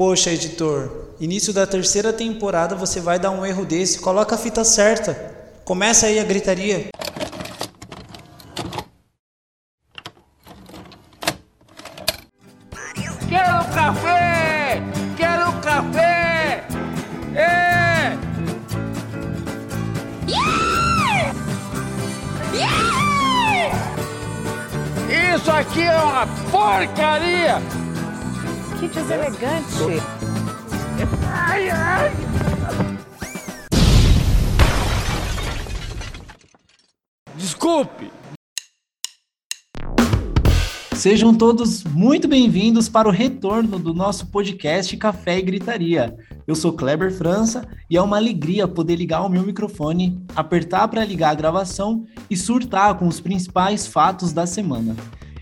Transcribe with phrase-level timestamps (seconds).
[0.00, 3.98] Poxa, editor, início da terceira temporada você vai dar um erro desse.
[3.98, 5.12] Coloca a fita certa.
[5.62, 6.86] Começa aí a gritaria.
[40.94, 46.14] Sejam todos muito bem-vindos para o retorno do nosso podcast Café e Gritaria.
[46.46, 51.04] Eu sou Kleber França e é uma alegria poder ligar o meu microfone, apertar para
[51.06, 54.94] ligar a gravação e surtar com os principais fatos da semana.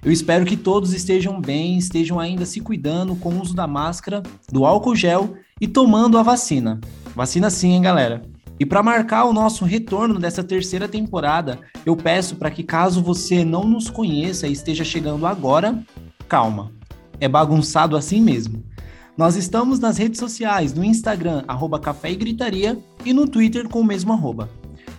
[0.05, 4.23] Eu espero que todos estejam bem, estejam ainda se cuidando com o uso da máscara,
[4.53, 6.81] do álcool gel e tomando a vacina.
[7.17, 8.23] Vacina sim, hein, galera?
[8.61, 13.45] E para marcar o nosso retorno dessa terceira temporada, eu peço para que caso você
[13.45, 15.81] não nos conheça e esteja chegando agora,
[16.29, 16.73] calma.
[17.21, 18.65] É bagunçado assim mesmo.
[19.17, 23.81] Nós estamos nas redes sociais, no Instagram, arroba Café e Gritaria, e no Twitter com
[23.81, 24.49] o mesmo arroba.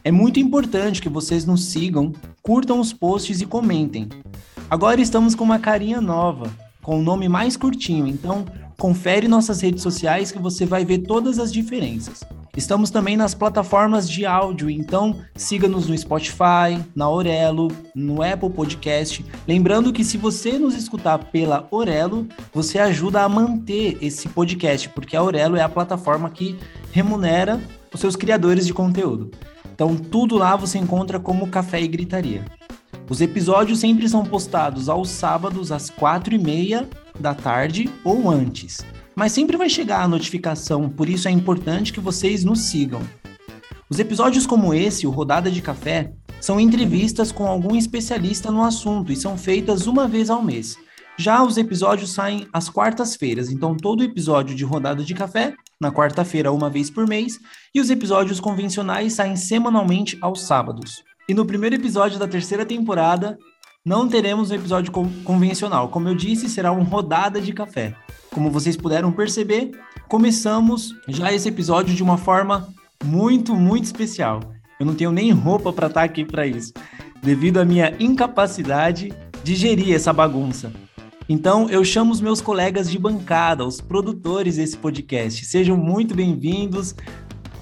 [0.04, 4.08] É muito importante que vocês nos sigam, curtam os posts e comentem.
[4.70, 6.50] Agora estamos com uma carinha nova,
[6.82, 8.46] com o um nome mais curtinho, então
[8.78, 12.22] confere nossas redes sociais que você vai ver todas as diferenças.
[12.60, 19.26] Estamos também nas plataformas de áudio, então siga-nos no Spotify, na Orelo, no Apple Podcast.
[19.48, 25.16] Lembrando que se você nos escutar pela Orelo, você ajuda a manter esse podcast, porque
[25.16, 26.60] a Orelo é a plataforma que
[26.92, 27.62] remunera
[27.94, 29.32] os seus criadores de conteúdo.
[29.74, 32.44] Então tudo lá você encontra como Café e Gritaria.
[33.10, 38.80] Os episódios sempre são postados aos sábados às quatro e meia da tarde ou antes
[39.20, 43.02] mas sempre vai chegar a notificação, por isso é importante que vocês nos sigam.
[43.90, 49.12] Os episódios como esse, o Rodada de Café, são entrevistas com algum especialista no assunto
[49.12, 50.78] e são feitas uma vez ao mês.
[51.18, 56.50] Já os episódios saem às quartas-feiras, então todo episódio de Rodada de Café, na quarta-feira,
[56.50, 57.38] uma vez por mês,
[57.75, 61.03] e os episódios convencionais saem semanalmente aos sábados.
[61.28, 63.38] E no primeiro episódio da terceira temporada,
[63.89, 65.89] não teremos um episódio convencional.
[65.89, 67.95] Como eu disse, será um Rodada de Café.
[68.29, 69.72] Como vocês puderam perceber,
[70.07, 72.69] começamos já esse episódio de uma forma
[73.03, 74.41] muito, muito especial.
[74.79, 76.72] Eu não tenho nem roupa para estar tá aqui para isso,
[77.19, 79.11] devido à minha incapacidade
[79.44, 80.71] de gerir essa bagunça.
[81.27, 85.45] Então, eu chamo os meus colegas de bancada, os produtores desse podcast.
[85.45, 86.94] Sejam muito bem-vindos.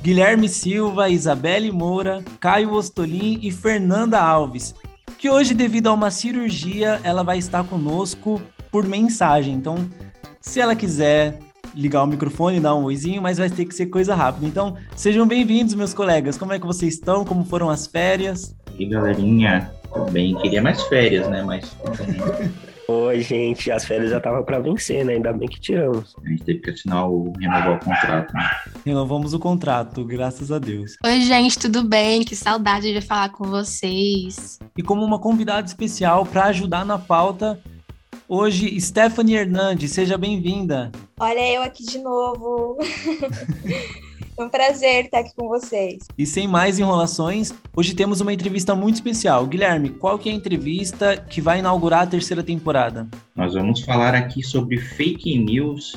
[0.03, 4.75] Guilherme Silva, Isabelle Moura, Caio Ostolin e Fernanda Alves,
[5.17, 8.41] que hoje, devido a uma cirurgia, ela vai estar conosco
[8.71, 9.53] por mensagem.
[9.53, 9.89] Então,
[10.39, 11.39] se ela quiser
[11.73, 14.45] ligar o microfone e dar um oizinho, mas vai ter que ser coisa rápida.
[14.45, 16.37] Então, sejam bem-vindos, meus colegas.
[16.37, 17.25] Como é que vocês estão?
[17.25, 18.55] Como foram as férias?
[18.77, 20.35] E galerinha, tudo bem?
[20.35, 21.43] Queria mais férias, né?
[21.43, 21.75] Mas
[22.89, 25.13] Oi, gente, as férias já estavam para vencer, né?
[25.13, 26.15] Ainda bem que tiramos.
[26.23, 28.33] A gente teve que assinar o renovar o contrato.
[28.33, 28.49] Né?
[28.85, 30.95] Renovamos o contrato, graças a Deus.
[31.03, 32.23] Oi, gente, tudo bem?
[32.23, 34.57] Que saudade de falar com vocês.
[34.77, 37.59] E como uma convidada especial para ajudar na pauta,
[38.29, 40.91] Hoje, Stephanie Hernandes, seja bem-vinda.
[41.17, 42.77] Olha eu aqui de novo.
[44.37, 46.07] É um prazer estar aqui com vocês.
[46.15, 49.47] E sem mais enrolações, hoje temos uma entrevista muito especial.
[49.47, 53.07] Guilherme, qual que é a entrevista que vai inaugurar a terceira temporada?
[53.35, 55.95] Nós vamos falar aqui sobre fake news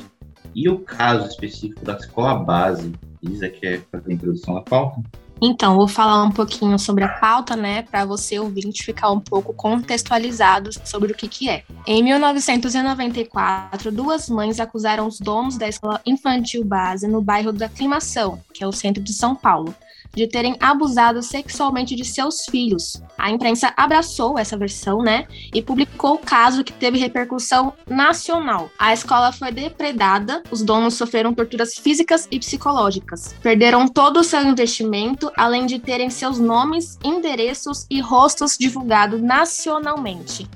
[0.55, 2.91] e o caso específico da escola base.
[3.21, 5.03] Isa quer fazer a introdução da pauta?
[5.43, 9.53] Então, vou falar um pouquinho sobre a pauta, né, para você ouvinte ficar um pouco
[9.53, 11.63] contextualizado sobre o que que é.
[11.87, 18.39] Em 1994, duas mães acusaram os donos da escola infantil base no bairro da Aclimação,
[18.53, 19.73] que é o centro de São Paulo,
[20.15, 23.01] de terem abusado sexualmente de seus filhos.
[23.17, 28.69] A imprensa abraçou essa versão, né, e publicou o caso que teve repercussão nacional.
[28.77, 33.35] A escola foi depredada, os donos sofreram torturas físicas e psicológicas.
[33.41, 40.47] Perderam todo o seu investimento, além de terem seus nomes, endereços e rostos divulgados nacionalmente.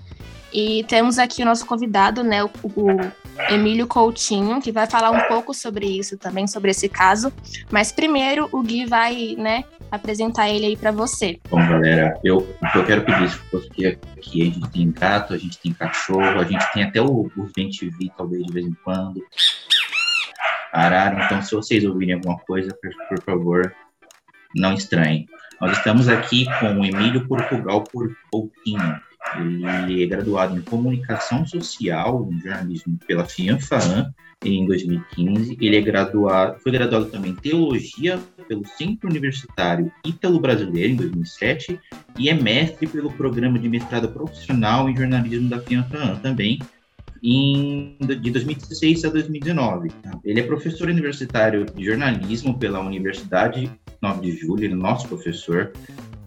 [0.54, 2.88] E temos aqui o nosso convidado, né, o, o
[3.50, 7.32] Emílio Coutinho, que vai falar um pouco sobre isso também, sobre esse caso.
[7.72, 11.40] Mas primeiro o Gui vai, né, apresentar ele aí para você.
[11.50, 15.38] Bom, galera, eu, o que eu quero pedir, porque aqui a gente tem gato, a
[15.38, 19.22] gente tem cachorro, a gente tem até o, os vi talvez, de vez em quando.
[20.72, 23.76] Arara, então se vocês ouvirem alguma coisa, por, por favor,
[24.56, 25.28] não estranhem.
[25.60, 29.00] Nós estamos aqui com o Emílio Portugal por Coutinho.
[29.38, 34.13] Ele é graduado em Comunicação Social, em jornalismo pela FIANFAAN,
[34.44, 35.57] em 2015.
[35.60, 41.80] Ele é graduado, foi graduado também em Teologia pelo Centro Universitário Ítalo Brasileiro, em 2007,
[42.18, 46.60] e é mestre pelo Programa de Mestrado Profissional em Jornalismo da FIANFAAN, também,
[47.24, 49.89] em, de 2016 a 2019.
[50.24, 53.71] Ele é professor universitário de jornalismo pela Universidade
[54.01, 55.71] 9 de Julho, ele é nosso professor.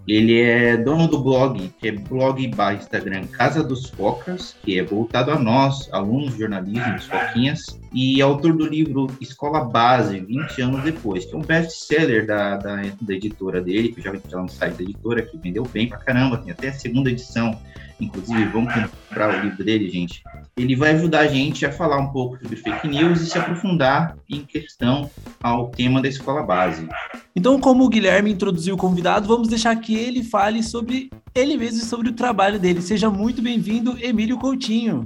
[0.08, 4.82] Ele é dono do blog, que é blog barra Instagram Casa dos Focas, que é
[4.82, 10.62] voltado a nós, alunos de jornalismo dos Foquinhas, e autor do livro Escola Base, 20
[10.62, 14.48] anos depois, que é um best-seller da, da, da, editora dele, que já está no
[14.48, 17.58] site da editora, que vendeu bem pra caramba, tem até a segunda edição.
[18.00, 20.22] Inclusive, vamos comprar o livro dele, gente.
[20.56, 24.16] Ele vai ajudar a gente a falar um pouco sobre fake news e se aprofundar
[24.30, 25.10] em questão
[25.42, 26.88] ao tema da escola base.
[27.34, 31.78] Então, como o Guilherme introduziu o convidado, vamos deixar que ele fale sobre ele mesmo
[31.78, 32.80] e sobre o trabalho dele.
[32.80, 35.04] Seja muito bem-vindo, Emílio Coutinho.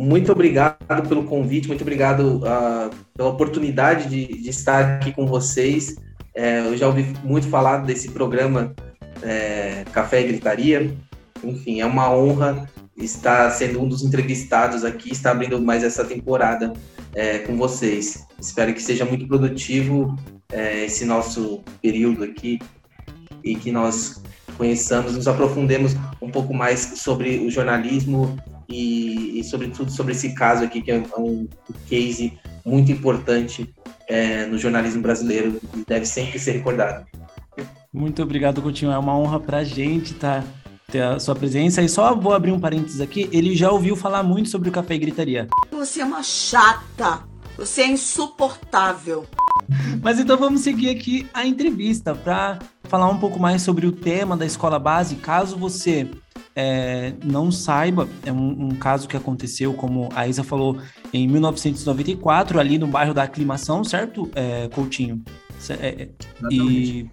[0.00, 5.94] Muito obrigado pelo convite, muito obrigado uh, pela oportunidade de, de, estar aqui com vocês.
[6.34, 8.74] É, eu já ouvi muito falar desse programa
[9.20, 10.96] é, Café e Gritaria.
[11.44, 12.66] Enfim, é uma honra
[12.96, 16.72] estar sendo um dos entrevistados aqui, estar abrindo mais essa temporada
[17.14, 18.26] é, com vocês.
[18.40, 20.16] Espero que seja muito produtivo
[20.50, 22.58] é, esse nosso período aqui
[23.44, 24.22] e que nós
[24.56, 28.38] conheçamos, nos aprofundemos um pouco mais sobre o jornalismo
[28.70, 31.48] e, e sobretudo sobre esse caso aqui que é um, um
[31.88, 33.68] case muito importante
[34.08, 37.06] é, no jornalismo brasileiro e deve sempre ser recordado.
[37.92, 38.92] Muito obrigado, Coutinho.
[38.92, 40.44] É uma honra para a gente tá,
[40.90, 41.82] ter a sua presença.
[41.82, 43.28] E só vou abrir um parênteses aqui.
[43.32, 45.48] Ele já ouviu falar muito sobre o café e gritaria.
[45.70, 47.24] Você é uma chata.
[47.56, 49.26] Você é insuportável.
[50.02, 54.36] Mas então vamos seguir aqui a entrevista para falar um pouco mais sobre o tema
[54.36, 55.16] da escola base.
[55.16, 56.08] Caso você
[56.54, 60.78] é, não saiba, é um, um, caso que aconteceu, como a Isa falou,
[61.12, 65.22] em 1994, ali no bairro da Aclimação, certo, é, Coutinho?
[65.68, 66.08] É, é
[66.50, 67.08] e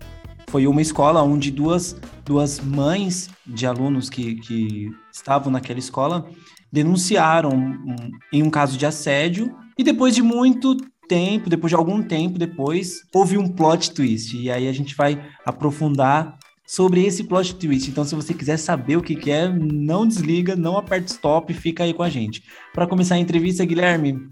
[0.49, 1.95] foi uma escola onde duas,
[2.25, 6.29] duas mães de alunos que, que estavam naquela escola
[6.71, 7.95] denunciaram um,
[8.31, 13.01] em um caso de assédio e depois de muito tempo, depois de algum tempo depois,
[13.13, 14.37] houve um plot twist.
[14.37, 16.36] E aí a gente vai aprofundar
[16.67, 17.89] sobre esse plot twist.
[17.89, 21.85] Então, se você quiser saber o que, que é, não desliga, não aperte stop, fica
[21.85, 22.43] aí com a gente.
[22.73, 24.29] Para começar a entrevista, Guilherme,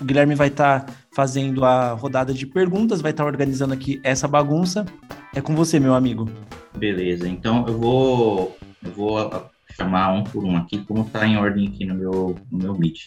[0.00, 4.00] o Guilherme vai estar tá fazendo a rodada de perguntas, vai estar tá organizando aqui
[4.02, 4.86] essa bagunça.
[5.34, 6.30] É com você, meu amigo.
[6.74, 11.68] Beleza, então eu vou, eu vou chamar um por um aqui, como está em ordem
[11.68, 13.04] aqui no meu, no meu Meet.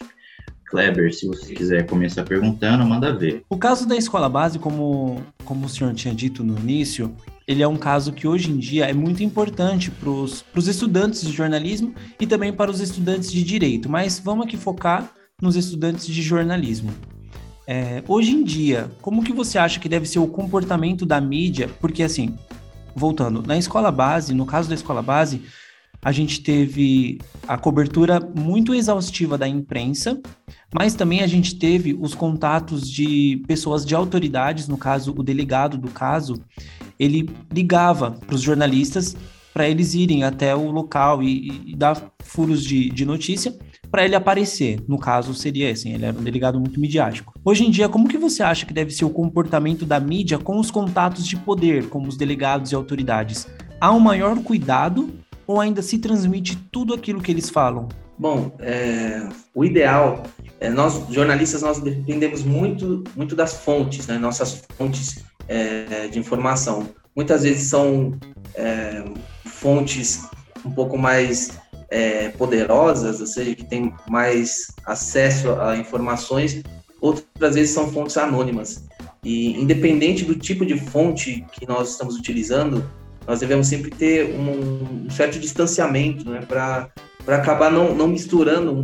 [0.66, 3.42] Kleber, se você quiser começar perguntando, manda ver.
[3.48, 7.12] O caso da escola base, como, como o senhor tinha dito no início,
[7.50, 11.32] ele é um caso que hoje em dia é muito importante para os estudantes de
[11.32, 15.12] jornalismo e também para os estudantes de direito, mas vamos aqui focar
[15.42, 16.92] nos estudantes de jornalismo.
[17.66, 21.68] É, hoje em dia, como que você acha que deve ser o comportamento da mídia?
[21.80, 22.36] Porque assim,
[22.94, 25.42] voltando, na escola base, no caso da escola base,
[26.00, 27.18] a gente teve
[27.48, 30.20] a cobertura muito exaustiva da imprensa,
[30.72, 35.76] mas também a gente teve os contatos de pessoas de autoridades, no caso, o delegado
[35.76, 36.40] do caso,
[36.98, 39.16] ele ligava para os jornalistas
[39.52, 43.56] para eles irem até o local e, e dar furos de, de notícia
[43.90, 44.80] para ele aparecer.
[44.86, 47.34] No caso, seria assim, ele era um delegado muito midiático.
[47.44, 50.58] Hoje em dia, como que você acha que deve ser o comportamento da mídia com
[50.58, 53.48] os contatos de poder, como os delegados e autoridades?
[53.80, 55.10] Há um maior cuidado
[55.46, 57.88] ou ainda se transmite tudo aquilo que eles falam?
[58.20, 60.24] Bom, é, o ideal,
[60.60, 64.18] é, nós jornalistas nós dependemos muito, muito das fontes, né?
[64.18, 66.90] Nossas fontes é, de informação.
[67.16, 68.20] Muitas vezes são
[68.54, 69.02] é,
[69.46, 70.28] fontes
[70.66, 71.58] um pouco mais
[71.88, 76.62] é, poderosas, ou seja, que têm mais acesso a informações,
[77.00, 78.84] outras vezes são fontes anônimas.
[79.24, 82.84] E independente do tipo de fonte que nós estamos utilizando,
[83.26, 86.90] nós devemos sempre ter um, um certo distanciamento né, para
[87.36, 88.82] acabar não, não misturando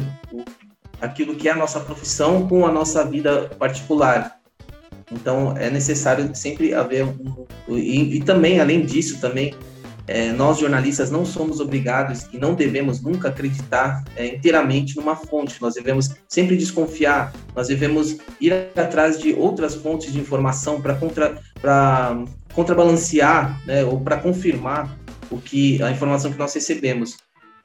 [1.00, 4.36] aquilo que é a nossa profissão com a nossa vida particular.
[5.10, 9.54] Então é necessário sempre haver um, e, e também além disso também
[10.08, 15.60] é, nós jornalistas não somos obrigados e não devemos nunca acreditar é, inteiramente numa fonte.
[15.60, 17.32] Nós devemos sempre desconfiar.
[17.54, 21.40] Nós devemos ir atrás de outras fontes de informação para contra,
[22.54, 24.96] contrabalancear né, ou para confirmar
[25.28, 27.16] o que a informação que nós recebemos.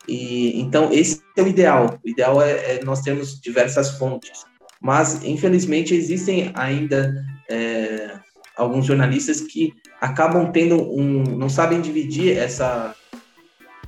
[0.07, 1.99] E então esse é o ideal.
[2.03, 4.45] O ideal é, é nós termos diversas fontes.
[4.81, 8.17] Mas infelizmente existem ainda é,
[8.55, 12.95] alguns jornalistas que acabam tendo um, não sabem dividir essa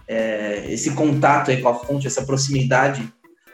[0.08, 3.12] é, esse contato com a fonte, essa proximidade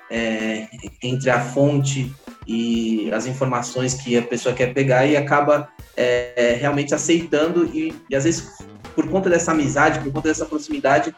[0.09, 0.67] é,
[1.03, 2.13] entre a fonte
[2.47, 8.15] e as informações que a pessoa quer pegar e acaba é, realmente aceitando e, e,
[8.15, 8.57] às vezes
[8.95, 11.15] por conta dessa amizade, por conta dessa proximidade,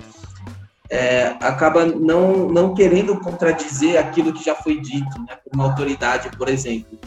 [0.92, 6.30] é, acaba não, não querendo contradizer aquilo que já foi dito né, por uma autoridade,
[6.38, 7.00] por exemplo.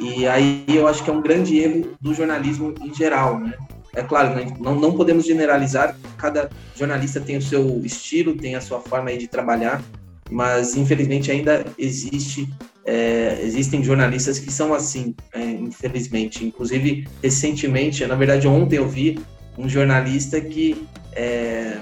[0.00, 3.52] E aí eu acho que é um grande erro do jornalismo em geral, né?
[3.94, 8.60] É claro, né, não, não podemos generalizar, cada jornalista tem o seu estilo, tem a
[8.60, 9.82] sua forma de trabalhar,
[10.30, 12.48] mas infelizmente ainda existe
[12.86, 16.44] é, existem jornalistas que são assim, é, infelizmente.
[16.44, 19.18] Inclusive, recentemente, na verdade, ontem eu vi
[19.58, 21.78] um jornalista que é,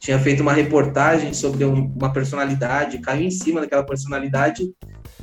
[0.00, 4.72] tinha feito uma reportagem sobre um, uma personalidade, caiu em cima daquela personalidade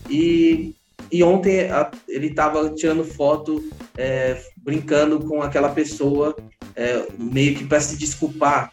[0.08, 0.76] e,
[1.12, 3.62] e ontem a, ele estava tirando foto,
[3.98, 6.36] é, brincando com aquela pessoa,
[6.76, 8.70] é, meio que para se desculpar.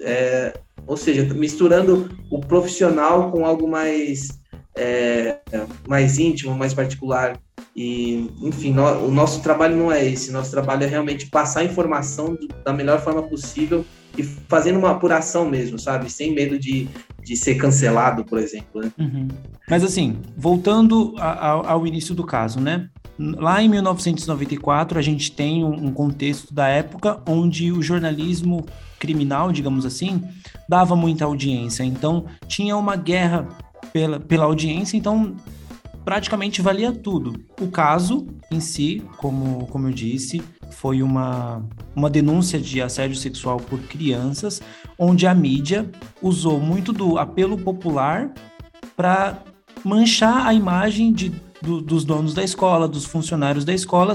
[0.00, 0.56] É,
[0.86, 4.28] ou seja, misturando o profissional com algo mais,
[4.76, 5.38] é,
[5.88, 7.38] mais íntimo, mais particular.
[7.74, 10.30] E, enfim, no, o nosso trabalho não é esse.
[10.30, 13.84] Nosso trabalho é realmente passar a informação da melhor forma possível
[14.16, 16.10] e fazendo uma apuração mesmo, sabe?
[16.10, 16.88] Sem medo de,
[17.22, 18.82] de ser cancelado, por exemplo.
[18.82, 18.92] Né?
[18.98, 19.28] Uhum.
[19.68, 22.88] Mas assim, voltando a, a, ao início do caso, né?
[23.18, 28.66] Lá em 1994, a gente tem um, um contexto da época onde o jornalismo
[28.98, 30.22] criminal, digamos assim,
[30.68, 31.84] dava muita audiência.
[31.84, 33.48] Então, tinha uma guerra
[33.92, 35.34] pela, pela audiência, então
[36.04, 37.44] praticamente valia tudo.
[37.60, 43.58] O caso em si, como, como eu disse, foi uma, uma denúncia de assédio sexual
[43.58, 44.60] por crianças,
[44.98, 45.90] onde a mídia
[46.20, 48.32] usou muito do apelo popular
[48.96, 49.42] para
[49.84, 51.30] manchar a imagem de,
[51.60, 54.14] do, dos donos da escola, dos funcionários da escola,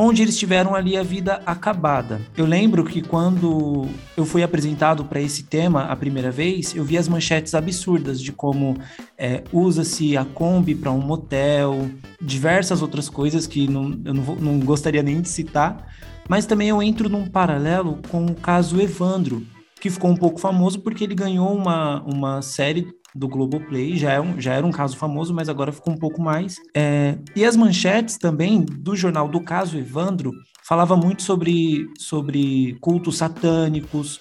[0.00, 2.20] onde eles tiveram ali a vida acabada.
[2.36, 6.96] Eu lembro que quando eu fui apresentado para esse tema a primeira vez, eu vi
[6.96, 8.76] as manchetes absurdas de como
[9.18, 11.90] é, usa-se a Kombi para um motel,
[12.22, 15.92] diversas outras coisas que não, eu não, vou, não gostaria nem de citar,
[16.28, 19.44] mas também eu entro num paralelo com o caso Evandro,
[19.80, 22.86] que ficou um pouco famoso porque ele ganhou uma, uma série
[23.18, 26.22] do Globoplay, já, é um, já era um caso famoso, mas agora ficou um pouco
[26.22, 26.56] mais.
[26.74, 30.32] É, e as manchetes também do jornal do caso Evandro
[30.64, 34.20] falava muito sobre, sobre cultos satânicos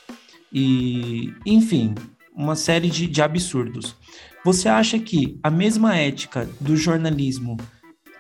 [0.51, 1.94] e, enfim,
[2.36, 3.96] uma série de, de absurdos.
[4.44, 7.58] Você acha que a mesma ética do jornalismo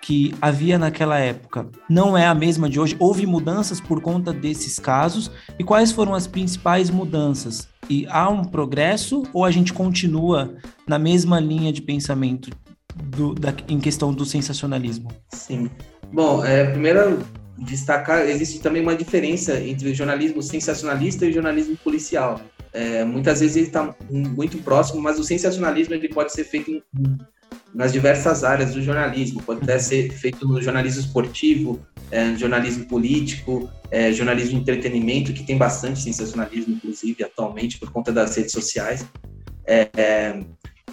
[0.01, 2.95] que havia naquela época não é a mesma de hoje?
[2.99, 5.31] Houve mudanças por conta desses casos?
[5.57, 7.67] E quais foram as principais mudanças?
[7.89, 10.55] E há um progresso ou a gente continua
[10.87, 12.49] na mesma linha de pensamento
[12.95, 15.09] do, da, em questão do sensacionalismo?
[15.29, 15.69] Sim.
[16.11, 17.23] Bom, é, primeiro
[17.57, 22.39] destacar, existe também uma diferença entre o jornalismo sensacionalista e o jornalismo policial.
[22.73, 26.83] É, muitas vezes ele está muito próximo, mas o sensacionalismo ele pode ser feito em,
[27.73, 29.41] nas diversas áreas do jornalismo.
[29.43, 31.79] Pode até ser feito no jornalismo esportivo,
[32.11, 38.11] é, jornalismo político, é, jornalismo de entretenimento, que tem bastante sensacionalismo, inclusive, atualmente, por conta
[38.11, 39.05] das redes sociais.
[39.65, 40.39] É, é,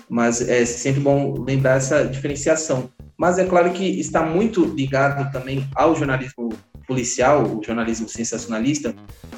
[0.09, 2.91] mas é sempre bom lembrar essa diferenciação.
[3.17, 6.51] Mas é claro que está muito ligado também ao jornalismo
[6.87, 8.95] policial, o jornalismo sensacionalista,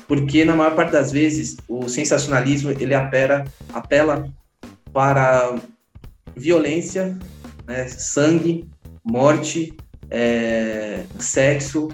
[0.08, 4.28] porque na maior parte das vezes o sensacionalismo ele apela, apela
[4.92, 5.54] para
[6.36, 7.18] violência,
[7.66, 8.68] né, sangue,
[9.04, 9.74] morte,
[10.10, 11.88] é, sexo,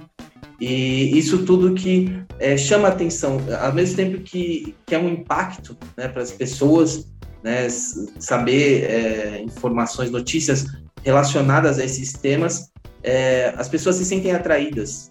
[0.61, 5.77] e isso tudo que é, chama atenção, ao mesmo tempo que, que é um impacto
[5.97, 7.09] né, para as pessoas,
[7.43, 10.67] né, saber é, informações, notícias
[11.03, 12.71] relacionadas a esses temas,
[13.03, 15.11] é, as pessoas se sentem atraídas.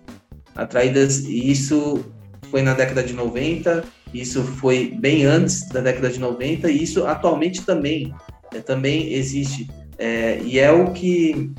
[0.55, 2.05] Atraídas, e isso
[2.49, 3.83] foi na década de 90,
[4.13, 8.13] isso foi bem antes da década de 90, e isso atualmente também,
[8.59, 9.69] também existe.
[9.97, 11.51] É, e é o que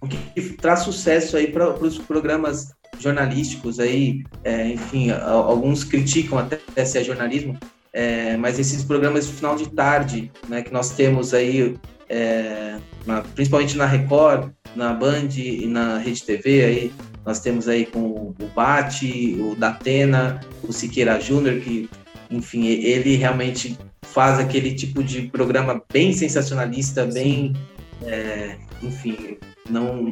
[0.00, 6.84] o que traz sucesso aí para os programas jornalísticos aí, é, enfim, alguns criticam até
[6.84, 7.58] se é jornalismo,
[7.92, 11.76] é, mas esses programas de final de tarde, né, que nós temos aí,
[12.08, 12.76] é,
[13.06, 16.92] na, principalmente na Record, na Band e na Rede TV, aí
[17.24, 21.88] nós temos aí com o Bate, o Datena, o Siqueira Júnior, que,
[22.30, 27.54] enfim, ele realmente faz aquele tipo de programa bem sensacionalista, bem,
[28.02, 30.10] é, enfim, não,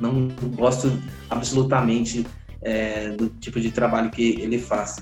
[0.00, 0.90] não gosto
[1.30, 2.26] absolutamente
[2.62, 4.96] é, do tipo de trabalho que ele faz,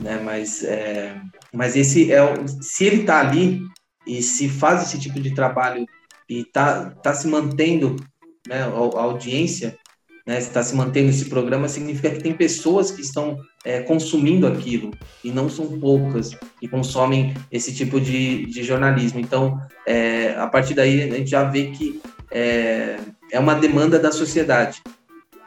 [0.00, 0.20] né?
[0.22, 1.20] Mas, é,
[1.52, 2.20] mas esse é
[2.60, 3.62] se ele está ali
[4.06, 5.86] e se faz esse tipo de trabalho
[6.28, 7.96] e está tá se mantendo,
[8.46, 8.62] né?
[8.62, 9.76] A, a audiência
[10.26, 14.90] né, está se mantendo esse programa, significa que tem pessoas que estão é, consumindo aquilo,
[15.22, 19.20] e não são poucas que consomem esse tipo de, de jornalismo.
[19.20, 22.96] Então, é, a partir daí, a gente já vê que é,
[23.30, 24.82] é uma demanda da sociedade.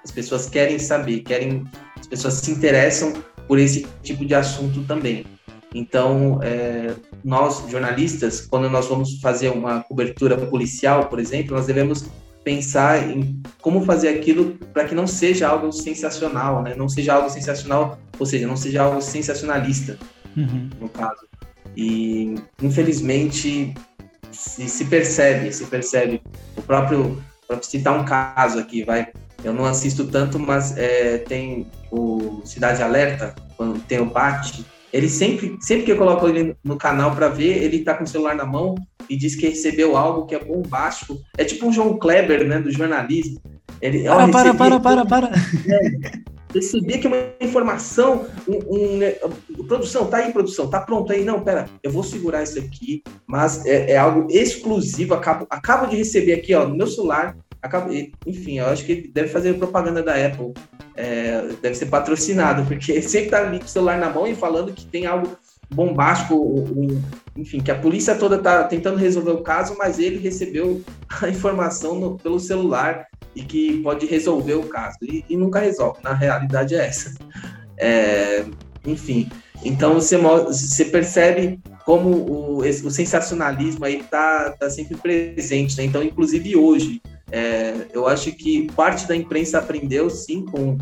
[0.04, 1.66] As pessoas querem saber, querem,
[2.00, 3.14] as pessoas se interessam
[3.48, 5.26] por esse tipo de assunto também.
[5.74, 12.06] Então, é, nós jornalistas, quando nós vamos fazer uma cobertura policial, por exemplo, nós devemos
[12.44, 16.76] pensar em como fazer aquilo para que não seja algo sensacional, né?
[16.76, 19.98] Não seja algo sensacional, ou seja, não seja algo sensacionalista,
[20.36, 20.70] uhum.
[20.80, 21.28] no caso.
[21.76, 23.74] E infelizmente
[24.32, 26.22] se, se, percebe, se percebe.
[26.56, 29.08] O próprio, para citar um caso aqui, vai.
[29.44, 35.10] Eu não assisto tanto, mas é, tem o Cidade Alerta, quando tem o Bate, ele
[35.10, 38.36] sempre, sempre que eu coloco ele no canal para ver, ele tá com o celular
[38.36, 38.76] na mão
[39.10, 41.20] e diz que recebeu algo que é bombástico.
[41.38, 43.40] É tipo um João Kleber, né, do jornalismo.
[43.82, 46.20] Ele, para, ó, para, para, para, para, é,
[46.54, 49.16] recebi aqui uma informação, um, um, né,
[49.68, 51.24] produção, tá aí, produção, tá pronto aí.
[51.24, 55.14] Não, pera, eu vou segurar isso aqui, mas é, é algo exclusivo.
[55.14, 57.38] Acabo, acabo de receber aqui, ó, no meu celular.
[57.62, 57.92] Acabo,
[58.26, 60.54] enfim, eu acho que ele deve fazer propaganda da Apple
[61.00, 64.74] é, deve ser patrocinado, porque sempre tá ali com o celular na mão e falando
[64.74, 65.30] que tem algo
[65.72, 67.02] bombástico, um,
[67.38, 70.82] enfim, que a polícia toda tá tentando resolver o caso, mas ele recebeu
[71.22, 74.98] a informação no, pelo celular e que pode resolver o caso.
[75.04, 77.14] E, e nunca resolve, na realidade é essa.
[77.78, 78.46] É,
[78.86, 79.30] enfim,
[79.64, 85.86] então você, você percebe como o, o sensacionalismo aí tá, tá sempre presente, né?
[85.86, 87.02] Então, inclusive hoje,
[87.32, 90.78] é, eu acho que parte da imprensa aprendeu sim com,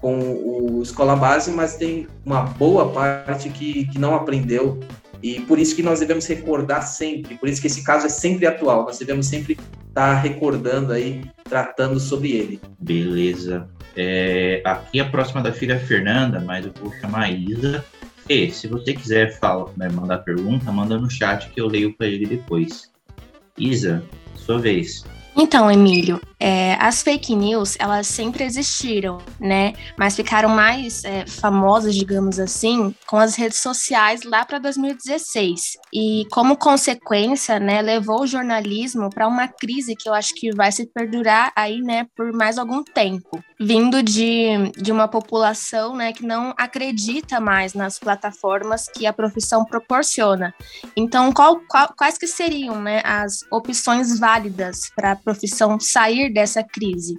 [0.00, 4.80] com o Escola Base, mas tem uma boa parte que, que não aprendeu.
[5.22, 8.46] E por isso que nós devemos recordar sempre, por isso que esse caso é sempre
[8.46, 12.60] atual, nós devemos sempre estar tá recordando aí, tratando sobre ele.
[12.78, 13.68] Beleza.
[13.94, 17.84] É, aqui a próxima da filha é Fernanda, mas eu vou chamar a Isa.
[18.28, 22.06] E se você quiser falar, né, mandar pergunta, manda no chat que eu leio para
[22.06, 22.90] ele depois.
[23.58, 24.02] Isa,
[24.36, 25.04] sua vez.
[25.36, 29.74] Então, Emílio, é, as fake news, elas sempre existiram, né?
[29.98, 35.76] Mas ficaram mais é, famosas, digamos assim, com as redes sociais lá para 2016.
[35.92, 40.72] E, como consequência, né, levou o jornalismo para uma crise que eu acho que vai
[40.72, 43.42] se perdurar aí, né, por mais algum tempo.
[43.60, 49.64] Vindo de, de uma população, né, que não acredita mais nas plataformas que a profissão
[49.64, 50.54] proporciona.
[50.96, 57.18] Então, qual, qual, quais que seriam, né, as opções válidas para profissão sair dessa crise?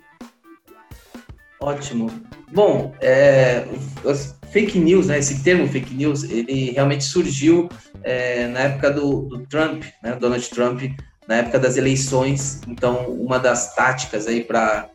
[1.59, 2.11] Ótimo.
[2.51, 3.65] Bom, é,
[4.05, 7.69] as fake news, né, esse termo fake news, ele realmente surgiu
[8.03, 10.81] é, na época do, do Trump, né, Donald Trump,
[11.27, 12.61] na época das eleições.
[12.67, 14.89] Então, uma das táticas aí para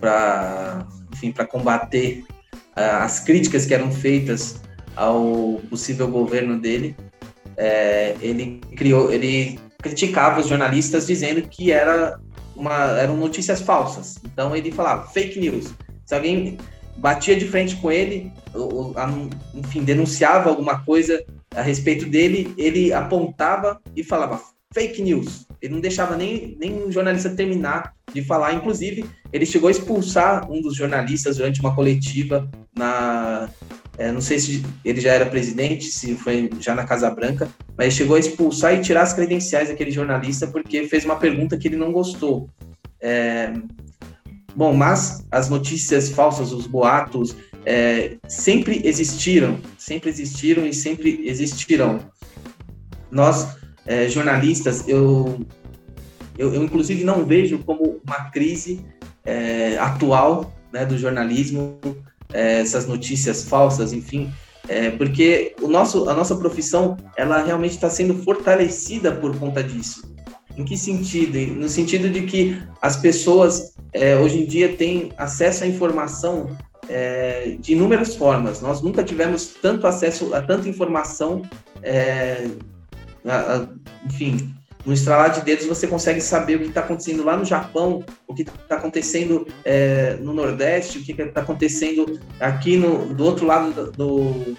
[0.00, 2.24] para enfim para combater
[2.76, 4.60] uh, as críticas que eram feitas
[4.96, 6.96] ao possível governo dele,
[7.56, 12.20] é, ele criou, ele criticava os jornalistas dizendo que era
[12.56, 14.18] uma, eram notícias falsas.
[14.24, 15.72] Então ele falava fake news.
[16.04, 16.58] Se alguém
[16.96, 18.94] batia de frente com ele, ou,
[19.54, 24.40] enfim, denunciava alguma coisa a respeito dele, ele apontava e falava
[24.72, 25.46] fake news.
[25.60, 28.54] Ele não deixava nem, nem o jornalista terminar de falar.
[28.54, 33.48] Inclusive, ele chegou a expulsar um dos jornalistas durante uma coletiva na.
[33.98, 37.92] É, não sei se ele já era presidente, se foi já na Casa Branca, mas
[37.92, 41.76] chegou a expulsar e tirar as credenciais daquele jornalista porque fez uma pergunta que ele
[41.76, 42.48] não gostou.
[43.00, 43.52] É,
[44.54, 52.00] bom, mas as notícias falsas, os boatos, é, sempre existiram, sempre existiram e sempre existirão.
[53.10, 55.40] Nós, é, jornalistas, eu,
[56.38, 58.84] eu, eu, inclusive não vejo como uma crise
[59.24, 61.78] é, atual né, do jornalismo,
[62.32, 64.32] é, essas notícias falsas, enfim,
[64.68, 70.12] é, porque o nosso, a nossa profissão ela realmente está sendo fortalecida por conta disso.
[70.56, 71.38] Em que sentido?
[71.54, 76.56] No sentido de que as pessoas é, hoje em dia têm acesso à informação
[76.88, 78.60] é, de inúmeras formas.
[78.60, 81.42] Nós nunca tivemos tanto acesso a tanta informação,
[81.82, 82.46] é,
[83.26, 83.68] a, a,
[84.04, 88.04] enfim, no estralar de dedos você consegue saber o que está acontecendo lá no Japão,
[88.26, 93.46] o que está acontecendo é, no Nordeste, o que está acontecendo aqui no, do outro
[93.46, 94.56] lado do, do,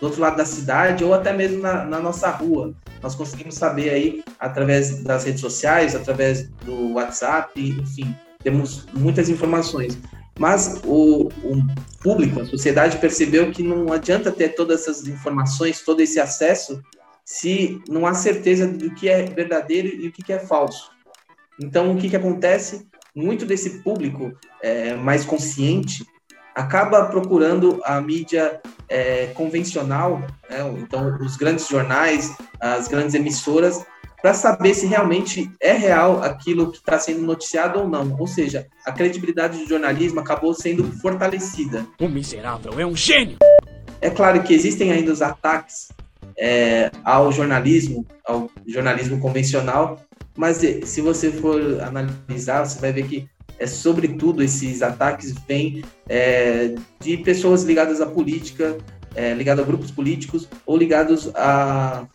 [0.00, 2.74] outro lado da cidade ou até mesmo na, na, nossa rua.
[3.02, 9.98] Nós conseguimos saber aí através das redes sociais, através do WhatsApp, enfim, temos muitas informações.
[10.38, 11.56] Mas o, o
[12.02, 16.82] público, a sociedade percebeu que não adianta ter todas essas informações, todo esse acesso
[17.26, 20.90] se não há certeza do que é verdadeiro e o que é falso.
[21.60, 22.88] Então, o que, que acontece?
[23.16, 24.30] muito desse público
[24.62, 26.06] é, mais consciente
[26.54, 30.58] acaba procurando a mídia é, convencional, né?
[30.78, 33.84] então os grandes jornais, as grandes emissoras,
[34.22, 38.16] para saber se realmente é real aquilo que está sendo noticiado ou não.
[38.18, 41.86] Ou seja, a credibilidade do jornalismo acabou sendo fortalecida.
[42.00, 43.36] O miserável é um gênio!
[44.00, 45.88] É claro que existem ainda os ataques
[46.38, 50.00] é, ao jornalismo, ao jornalismo convencional,
[50.36, 56.74] mas se você for analisar, você vai ver que é sobretudo esses ataques vêm é,
[57.00, 58.76] de pessoas ligadas à política,
[59.14, 62.06] é, ligadas a grupos políticos ou ligados a,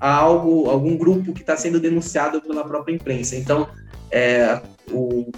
[0.00, 3.36] a algo, algum grupo que está sendo denunciado pela própria imprensa.
[3.36, 3.68] Então,
[4.10, 5.30] é, o,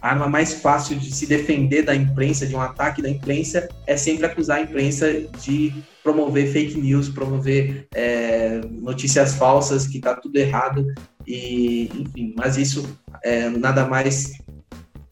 [0.00, 3.96] a arma mais fácil de se defender da imprensa, de um ataque da imprensa, é
[3.96, 10.36] sempre acusar a imprensa de promover fake news, promover é, notícias falsas, que está tudo
[10.36, 10.86] errado,
[11.26, 14.32] e enfim, mas isso é, nada mais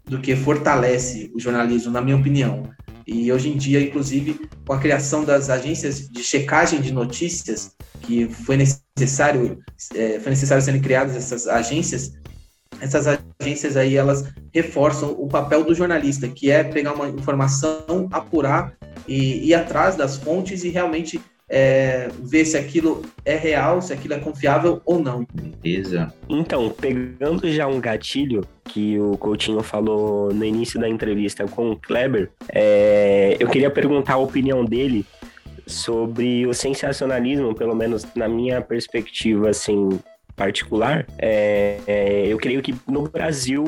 [0.05, 2.68] do que fortalece o jornalismo, na minha opinião.
[3.07, 7.72] E hoje em dia, inclusive, com a criação das agências de checagem de notícias,
[8.03, 9.59] que foi necessário,
[9.94, 12.12] é, foi necessário serem criadas essas agências,
[12.80, 18.72] essas agências aí, elas reforçam o papel do jornalista, que é pegar uma informação, apurar
[19.06, 24.14] e ir atrás das fontes e realmente é, ver se aquilo é real, se aquilo
[24.14, 25.26] é confiável ou não.
[25.61, 26.14] Beleza.
[26.28, 31.76] Então, pegando já um gatilho que o Coutinho falou no início da entrevista com o
[31.76, 35.04] Kleber, é, eu queria perguntar a opinião dele
[35.66, 40.00] sobre o sensacionalismo, pelo menos na minha perspectiva, assim,
[40.40, 43.62] particular, é, é, eu creio que no Brasil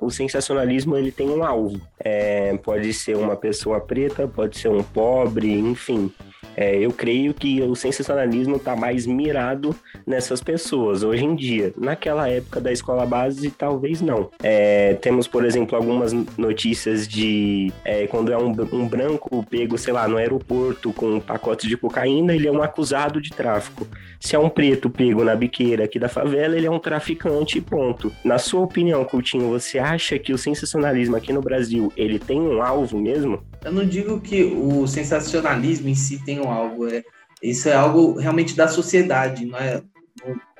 [0.00, 1.80] o sensacionalismo ele tem um alvo.
[1.98, 6.12] É, pode ser uma pessoa preta, pode ser um pobre, enfim.
[6.56, 9.74] É, eu creio que o sensacionalismo está mais mirado
[10.06, 11.72] nessas pessoas hoje em dia.
[11.76, 14.30] Naquela época da escola base, talvez não.
[14.42, 19.92] É, temos, por exemplo, algumas notícias de é, quando é um, um, branco pego, sei
[19.92, 23.86] lá, no aeroporto com um pacote de cocaína, ele é um acusado de tráfico.
[24.20, 28.12] Se é um preto pego na biqueira aqui da favela, ele é um traficante, ponto.
[28.24, 32.62] Na sua opinião, Coutinho, você acha que o sensacionalismo aqui no Brasil ele tem um
[32.62, 33.42] alvo mesmo?
[33.64, 37.02] Eu não digo que o sensacionalismo em si tem um alvo, é,
[37.42, 39.82] isso é algo realmente da sociedade, não é?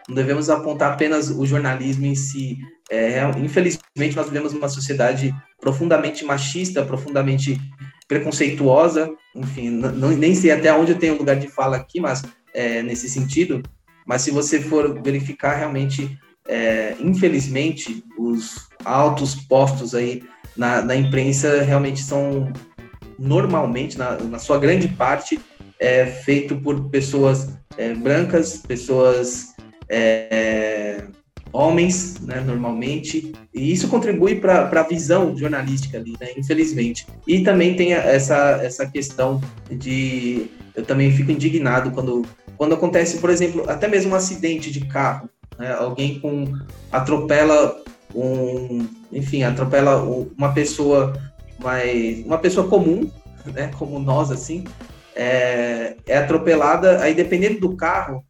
[0.08, 2.58] Não devemos apontar apenas o jornalismo em si.
[2.90, 7.58] É, infelizmente, nós vivemos uma sociedade profundamente machista, profundamente
[8.06, 12.82] preconceituosa, enfim, não, nem sei até onde eu tenho lugar de fala aqui, mas é,
[12.82, 13.62] nesse sentido,
[14.06, 20.22] mas se você for verificar realmente, é, infelizmente, os altos postos aí
[20.54, 22.52] na, na imprensa realmente são
[23.18, 25.40] normalmente, na, na sua grande parte,
[25.78, 29.54] é feito por pessoas é, brancas, pessoas
[29.88, 31.04] é,
[31.52, 37.06] homens, né, normalmente, e isso contribui para a visão jornalística ali, né, infelizmente.
[37.26, 40.50] E também tem essa, essa questão de.
[40.74, 45.28] Eu também fico indignado quando, quando acontece, por exemplo, até mesmo um acidente de carro,
[45.58, 46.52] né, alguém com
[46.90, 47.80] atropela
[48.14, 50.02] um, enfim, atropela
[50.36, 51.12] uma pessoa
[51.58, 53.10] mas uma pessoa comum,
[53.46, 54.64] né, como nós, assim,
[55.14, 58.24] é, é atropelada, aí dependendo do carro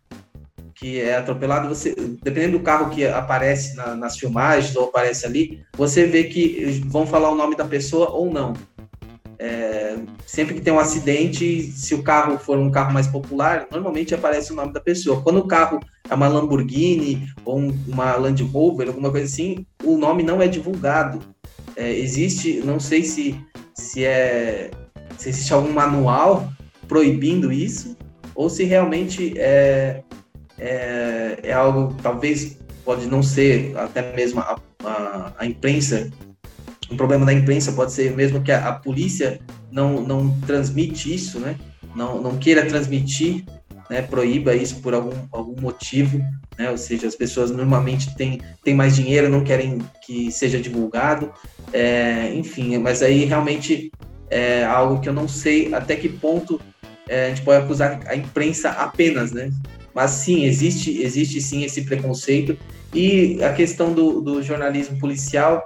[0.74, 5.62] que é atropelado, você, dependendo do carro que aparece na, nas filmagens ou aparece ali,
[5.76, 8.54] você vê que vão falar o nome da pessoa ou não.
[9.38, 14.14] É, sempre que tem um acidente, se o carro for um carro mais popular, normalmente
[14.14, 15.22] aparece o nome da pessoa.
[15.22, 19.96] Quando o carro é uma Lamborghini ou um, uma Land Rover, alguma coisa assim, o
[19.96, 21.20] nome não é divulgado.
[21.76, 23.40] É, existe, não sei se,
[23.74, 24.70] se, é,
[25.16, 26.48] se existe algum manual
[26.88, 27.96] proibindo isso,
[28.34, 30.02] ou se realmente é,
[30.58, 36.10] é, é algo, talvez pode não ser até mesmo a, a, a, imprensa,
[36.90, 41.38] um problema da imprensa pode ser mesmo que a, a polícia não, não transmite isso,
[41.38, 41.56] né?
[41.94, 43.44] não, não queira transmitir
[43.88, 46.18] né, proíba isso por algum, algum motivo,
[46.58, 51.32] né, ou seja, as pessoas normalmente têm, têm mais dinheiro, não querem que seja divulgado,
[51.72, 53.92] é, enfim, mas aí realmente
[54.30, 56.60] é algo que eu não sei até que ponto
[57.08, 59.50] é, a gente pode acusar a imprensa apenas, né?
[59.94, 62.56] Mas sim, existe, existe sim esse preconceito
[62.92, 65.64] e a questão do, do jornalismo policial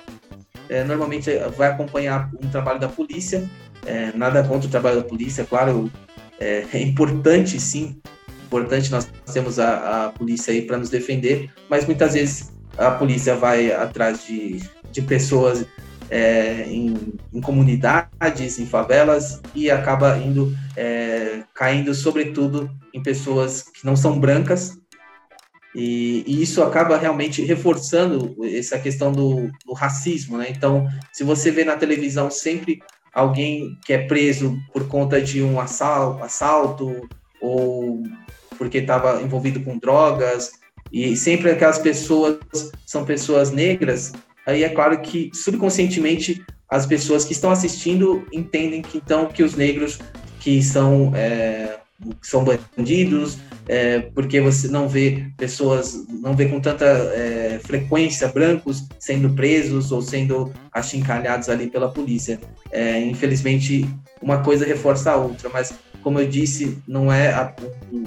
[0.69, 3.49] é, normalmente vai acompanhar um trabalho da polícia,
[3.87, 5.91] é, nada contra o trabalho da polícia, claro,
[6.39, 8.01] é, é importante, sim,
[8.47, 13.35] importante nós temos a, a polícia aí para nos defender, mas muitas vezes a polícia
[13.35, 15.67] vai atrás de, de pessoas
[16.11, 23.85] é, em, em, comunidades, em favelas e acaba indo é, caindo sobretudo em pessoas que
[23.85, 24.79] não são brancas
[25.75, 30.47] E, e, isso acaba realmente reforçando essa questão do, do, racismo, né?
[30.49, 32.81] Então, se você vê na televisão sempre
[33.13, 37.09] alguém que é preso por conta de um assalto, assalto
[37.41, 38.03] ou
[38.57, 40.53] porque estava envolvido com drogas,
[40.93, 42.39] e sempre aquelas pessoas
[42.87, 44.13] são pessoas negras,
[44.49, 49.55] aí é claro que subconscientemente as pessoas que estão assistindo entendem que então que os
[49.55, 49.99] negros
[50.41, 51.79] que são é,
[52.23, 58.87] são bandidos, é, porque você não vê pessoas, não vê com tanta é, frequência brancos
[58.99, 62.39] sendo presos ou sendo achincalhados ali pela polícia.
[62.71, 63.89] É, infelizmente,
[64.23, 67.53] uma coisa reforça a outra, mas como eu disse, não é
[67.93, 68.05] um,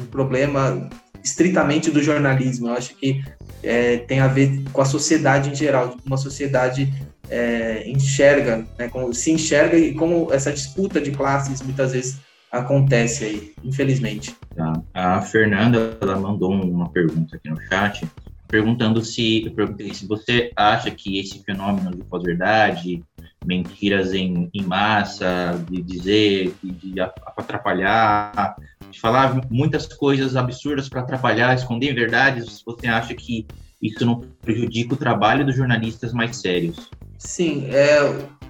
[0.00, 0.88] um, problema
[1.24, 2.68] estritamente do jornalismo.
[2.68, 3.24] Eu acho que
[3.62, 6.92] é, tem a ver com a sociedade em geral, uma sociedade
[7.30, 12.18] é, enxerga, né, como, se enxerga e como essa disputa de classes muitas vezes
[12.52, 14.36] acontece aí, infelizmente.
[14.54, 14.80] Tá.
[14.92, 18.06] A Fernanda ela mandou uma pergunta aqui no chat,
[18.54, 19.52] perguntando se,
[19.94, 23.02] se você acha que esse fenômeno de pós-verdade,
[23.44, 28.54] mentiras em, em massa, de dizer, de, de atrapalhar,
[28.88, 33.44] de falar muitas coisas absurdas para atrapalhar, esconder verdades, você acha que
[33.82, 36.88] isso não prejudica o trabalho dos jornalistas mais sérios?
[37.18, 37.98] Sim, é,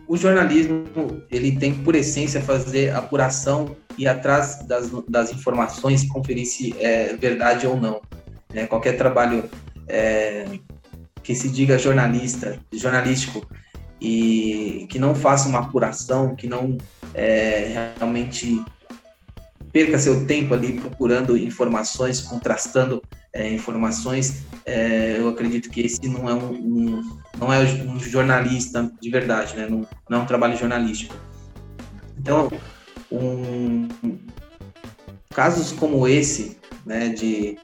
[0.06, 0.84] o jornalismo
[1.30, 7.66] ele tem por essência fazer apuração e atrás das, das informações conferir se é verdade
[7.66, 8.02] ou não.
[8.52, 8.66] Né?
[8.66, 9.48] Qualquer trabalho
[9.88, 10.46] é,
[11.22, 13.46] que se diga jornalista, jornalístico
[14.00, 16.76] e que não faça uma apuração, que não
[17.14, 18.62] é, realmente
[19.72, 26.28] perca seu tempo ali procurando informações, contrastando é, informações, é, eu acredito que esse não
[26.28, 29.66] é um, um, não é um jornalista de verdade, né?
[29.68, 31.16] não, não é um trabalho jornalístico.
[32.16, 32.48] Então,
[33.10, 33.88] um,
[35.30, 37.58] casos como esse, né, de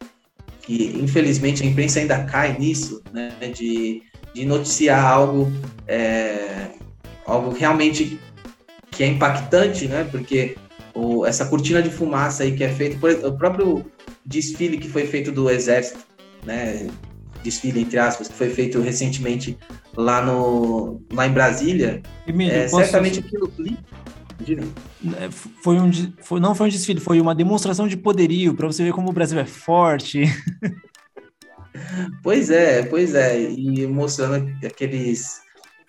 [0.70, 4.02] que infelizmente a imprensa ainda cai nisso, né, de,
[4.32, 5.50] de noticiar algo,
[5.88, 6.68] é,
[7.26, 8.20] algo realmente
[8.92, 10.56] que é impactante, né, porque
[10.94, 13.84] o, essa cortina de fumaça aí que é feita, por, o próprio
[14.24, 16.06] desfile que foi feito do Exército,
[16.44, 16.88] né,
[17.42, 19.58] desfile entre aspas, que foi feito recentemente
[19.96, 22.76] lá no lá em Brasília, Emílio, é, posso...
[22.76, 23.48] certamente aquilo
[25.18, 25.30] é,
[25.62, 25.90] foi um,
[26.22, 29.12] foi, não foi um desfile, foi uma demonstração de poderio para você ver como o
[29.12, 30.24] Brasil é forte.
[32.22, 35.40] Pois é, pois é, e mostrando aqueles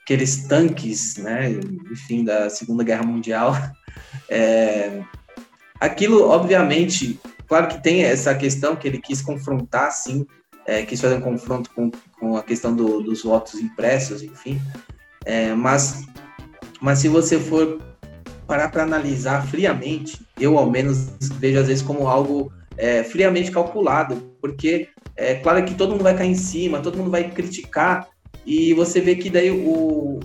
[0.04, 1.52] aqueles tanques, né,
[1.92, 3.54] enfim, da Segunda Guerra Mundial.
[4.30, 5.04] É,
[5.80, 10.26] aquilo, obviamente, claro que tem essa questão que ele quis confrontar, sim,
[10.66, 14.60] é, quis fazer um confronto com, com a questão do, dos votos impressos, enfim,
[15.26, 16.06] é, mas,
[16.80, 17.78] mas se você for
[18.52, 21.08] parar para analisar friamente, eu ao menos
[21.40, 26.18] vejo às vezes como algo é, friamente calculado, porque é claro que todo mundo vai
[26.18, 28.10] cair em cima, todo mundo vai criticar,
[28.46, 30.20] e você vê que daí o,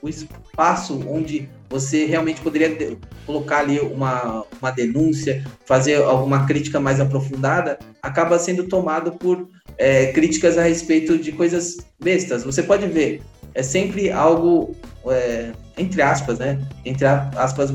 [0.00, 7.00] o espaço onde você realmente poderia colocar ali uma, uma denúncia, fazer alguma crítica mais
[7.00, 12.44] aprofundada, acaba sendo tomado por é, críticas a respeito de coisas bestas.
[12.44, 13.22] Você pode ver,
[13.54, 14.76] é sempre algo
[15.10, 16.58] é, entre aspas, né?
[16.84, 17.70] Entre aspas,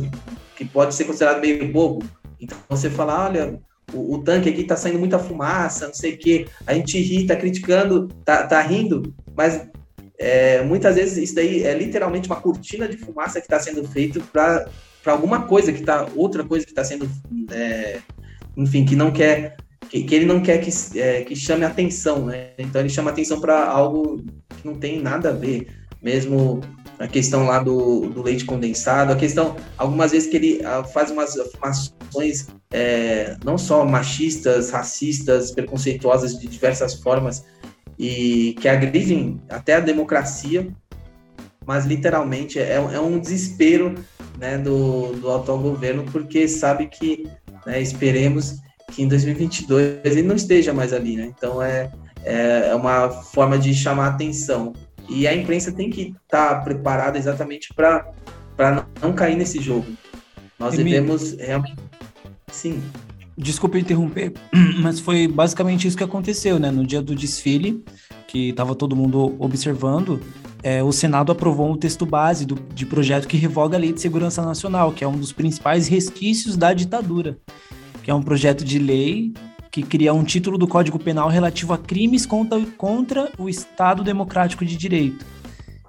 [0.55, 2.05] que pode ser considerado meio bobo.
[2.39, 3.59] Então você fala, olha,
[3.93, 6.47] o, o tanque aqui tá saindo muita fumaça, não sei o quê.
[6.65, 9.67] A gente ri, tá criticando, tá, tá rindo, mas
[10.21, 14.21] é, muitas vezes isso daí é literalmente uma cortina de fumaça que está sendo feito
[14.31, 14.67] para
[15.05, 17.09] alguma coisa que tá, outra coisa que está sendo,
[17.51, 17.99] é,
[18.55, 19.57] enfim, que não quer,
[19.89, 22.51] que, que ele não quer que, é, que chame atenção, né?
[22.59, 24.23] Então ele chama atenção para algo
[24.57, 25.67] que não tem nada a ver,
[25.99, 26.61] mesmo
[27.01, 31.09] a questão lá do, do leite condensado, a questão, algumas vezes que ele uh, faz
[31.09, 37.43] umas afirmações é, não só machistas, racistas, preconceituosas de diversas formas
[37.97, 40.67] e que agridem até a democracia,
[41.65, 43.95] mas literalmente é, é um desespero
[44.37, 47.27] né, do, do atual governo, porque sabe que,
[47.65, 48.59] né, esperemos
[48.91, 51.31] que em 2022 ele não esteja mais ali, né?
[51.37, 51.91] Então é,
[52.23, 54.73] é, é uma forma de chamar atenção.
[55.11, 58.13] E a imprensa tem que estar tá preparada exatamente para
[59.01, 59.85] não cair nesse jogo.
[60.57, 61.75] Nós devemos realmente.
[62.51, 62.81] Sim.
[63.37, 64.33] Desculpa interromper,
[64.81, 66.69] mas foi basicamente isso que aconteceu, né?
[66.69, 67.83] No dia do desfile,
[68.27, 70.21] que estava todo mundo observando,
[70.63, 73.99] é, o Senado aprovou um texto base do, de projeto que revoga a Lei de
[73.99, 77.37] Segurança Nacional, que é um dos principais resquícios da ditadura,
[78.03, 79.33] que é um projeto de lei
[79.71, 84.65] que cria um título do Código Penal relativo a crimes contra, contra o Estado Democrático
[84.65, 85.25] de Direito.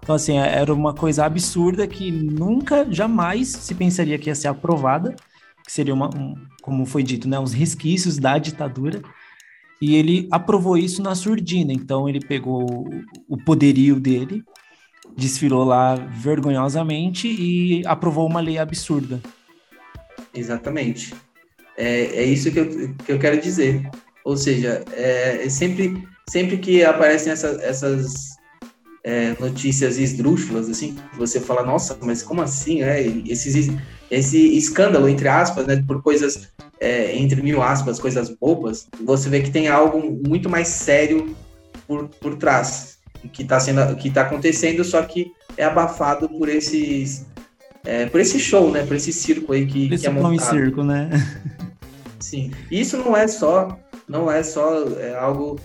[0.01, 4.49] Então, assim, é, era uma coisa absurda que nunca, jamais se pensaria que ia ser
[4.49, 5.17] aprovada,
[5.65, 9.03] que seria uma, um, como foi dito, né, os resquícios da ditadura.
[9.81, 11.73] e ele aprovou isso na surdina.
[11.73, 12.89] Então ele pegou
[13.29, 14.45] o poderio dele,
[15.17, 19.21] desfilou lá vergonhosamente e aprovou uma lei absurda.
[20.33, 21.13] Exatamente.
[21.77, 23.89] É, é isso que eu, que eu quero dizer.
[24.25, 28.33] Ou seja, é, é sempre, sempre que aparecem essa, essas
[29.05, 32.83] é, notícias esdrúxulas, assim, você fala, nossa, mas como assim?
[32.83, 33.77] É, esse,
[34.11, 36.49] esse escândalo, entre aspas, né, por coisas,
[36.81, 41.35] é, entre mil aspas, coisas bobas, você vê que tem algo muito mais sério
[41.87, 42.99] por, por trás,
[43.33, 43.59] que está
[44.15, 47.27] tá acontecendo, só que é abafado por esses,
[47.85, 50.51] é, por esse show, né, por esse circo aí que, esse que é montado.
[50.51, 51.11] circo, né?
[52.19, 55.59] Sim, isso não é só, não é só é algo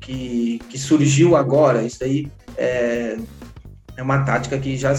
[0.00, 3.18] que, que surgiu agora, isso aí é,
[3.96, 4.94] é uma tática que já,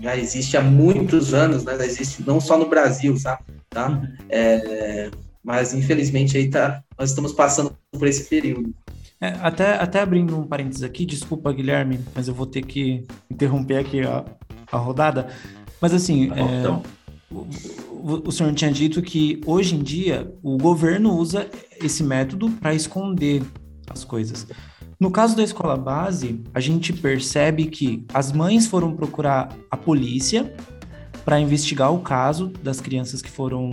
[0.00, 1.74] já existe há muitos anos, né?
[1.80, 3.42] existe não só no Brasil, sabe?
[3.70, 3.88] Tá?
[3.88, 4.08] Uhum.
[4.28, 5.10] É,
[5.42, 8.72] mas infelizmente aí tá, nós estamos passando por esse período.
[9.20, 13.78] É, até, até abrindo um parênteses aqui, desculpa, Guilherme, mas eu vou ter que interromper
[13.78, 14.24] aqui a,
[14.70, 15.28] a rodada.
[15.82, 16.82] Mas assim, tá bom, é, então.
[17.90, 21.48] o, o senhor tinha dito que hoje em dia o governo usa
[21.82, 23.42] esse método para esconder
[23.90, 24.46] as coisas.
[25.00, 30.54] No caso da escola base, a gente percebe que as mães foram procurar a polícia
[31.24, 33.70] para investigar o caso das crianças que foram,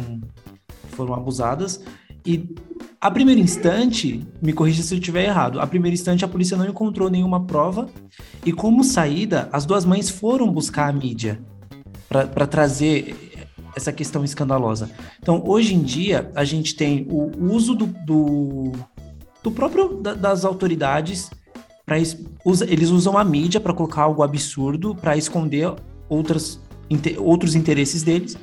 [0.94, 1.84] foram abusadas
[2.26, 2.56] e
[3.00, 6.68] a primeiro instante, me corrija se eu estiver errado, a primeiro instante a polícia não
[6.68, 7.88] encontrou nenhuma prova
[8.44, 11.40] e como saída, as duas mães foram buscar a mídia
[12.10, 13.16] para trazer
[13.76, 14.90] essa questão escandalosa.
[15.22, 18.74] Então, hoje em dia, a gente tem o uso do, do
[19.42, 21.30] do próprio da, das autoridades
[21.86, 25.74] para eles usam a mídia para colocar algo absurdo para esconder
[26.08, 28.38] outras, inter, outros interesses deles.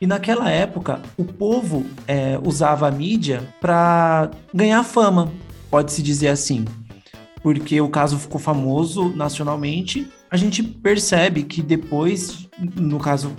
[0.00, 5.32] E naquela época, o povo é, usava a mídia para ganhar fama,
[5.70, 6.64] pode-se dizer assim.
[7.42, 10.08] Porque o caso ficou famoso nacionalmente.
[10.34, 13.36] A gente percebe que depois, no caso,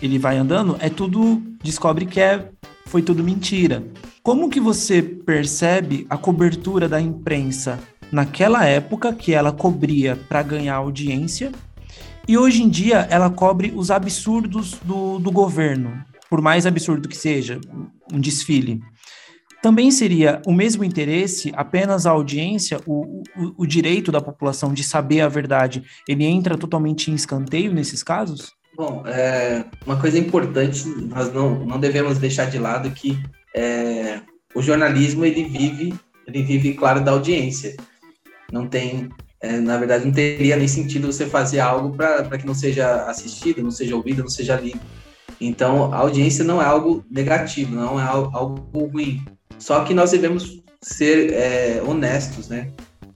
[0.00, 1.42] ele vai andando, é tudo.
[1.60, 2.50] descobre que é,
[2.84, 3.82] foi tudo mentira.
[4.22, 7.80] Como que você percebe a cobertura da imprensa
[8.12, 11.50] naquela época que ela cobria para ganhar audiência
[12.28, 17.16] e hoje em dia ela cobre os absurdos do, do governo, por mais absurdo que
[17.16, 17.60] seja,
[18.12, 18.80] um desfile.
[19.62, 24.84] Também seria o mesmo interesse, apenas a audiência, o, o, o direito da população de
[24.84, 28.54] saber a verdade, ele entra totalmente em escanteio nesses casos?
[28.76, 33.18] Bom, é, uma coisa importante, nós não, não devemos deixar de lado que
[33.54, 34.20] é,
[34.54, 35.94] o jornalismo ele vive,
[36.26, 37.74] ele vive, claro, da audiência.
[38.52, 39.08] Não tem,
[39.40, 43.62] é, na verdade, não teria nem sentido você fazer algo para que não seja assistido,
[43.62, 44.80] não seja ouvido, não seja lido.
[45.40, 49.24] Então, a audiência não é algo negativo, não é algo ruim.
[49.58, 52.70] Só que nós devemos ser é, honestos, né?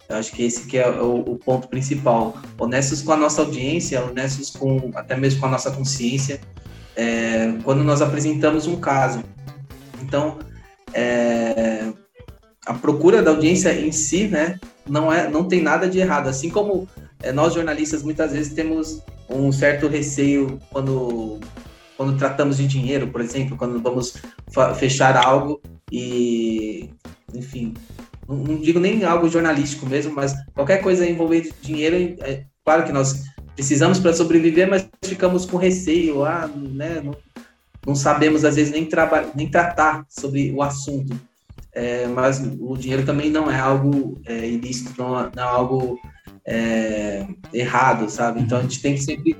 [0.08, 2.36] Eu acho que esse que é o, o, ponto principal.
[2.58, 6.40] Honestos com a nossa audiência, honestos com até mesmo com a nossa consciência.
[6.96, 9.22] É, quando nós apresentamos um caso,
[10.02, 10.38] então,
[10.92, 11.92] é,
[12.66, 16.28] a procura da audiência em si, né, não, é, não tem nada de errado.
[16.28, 16.88] Assim como
[17.22, 21.38] é, nós jornalistas muitas vezes temos um certo receio quando,
[21.96, 24.14] quando tratamos de dinheiro, por exemplo, quando vamos
[24.76, 26.90] fechar algo e,
[27.34, 27.74] enfim,
[28.28, 32.92] não, não, digo nem algo jornalístico mesmo, mas qualquer coisa envolvendo dinheiro, é claro que
[32.92, 33.24] nós
[33.54, 37.16] precisamos para sobreviver, mas ficamos com receio, ah, né, não,
[37.86, 38.88] não sabemos às vezes nem,
[39.34, 41.18] nem tratar sobre o assunto.
[41.72, 46.00] É, mas o dinheiro também não é algo é, ilícito, não, é, não é algo
[46.44, 48.40] é, errado, sabe?
[48.40, 49.36] Então a gente tem que sempre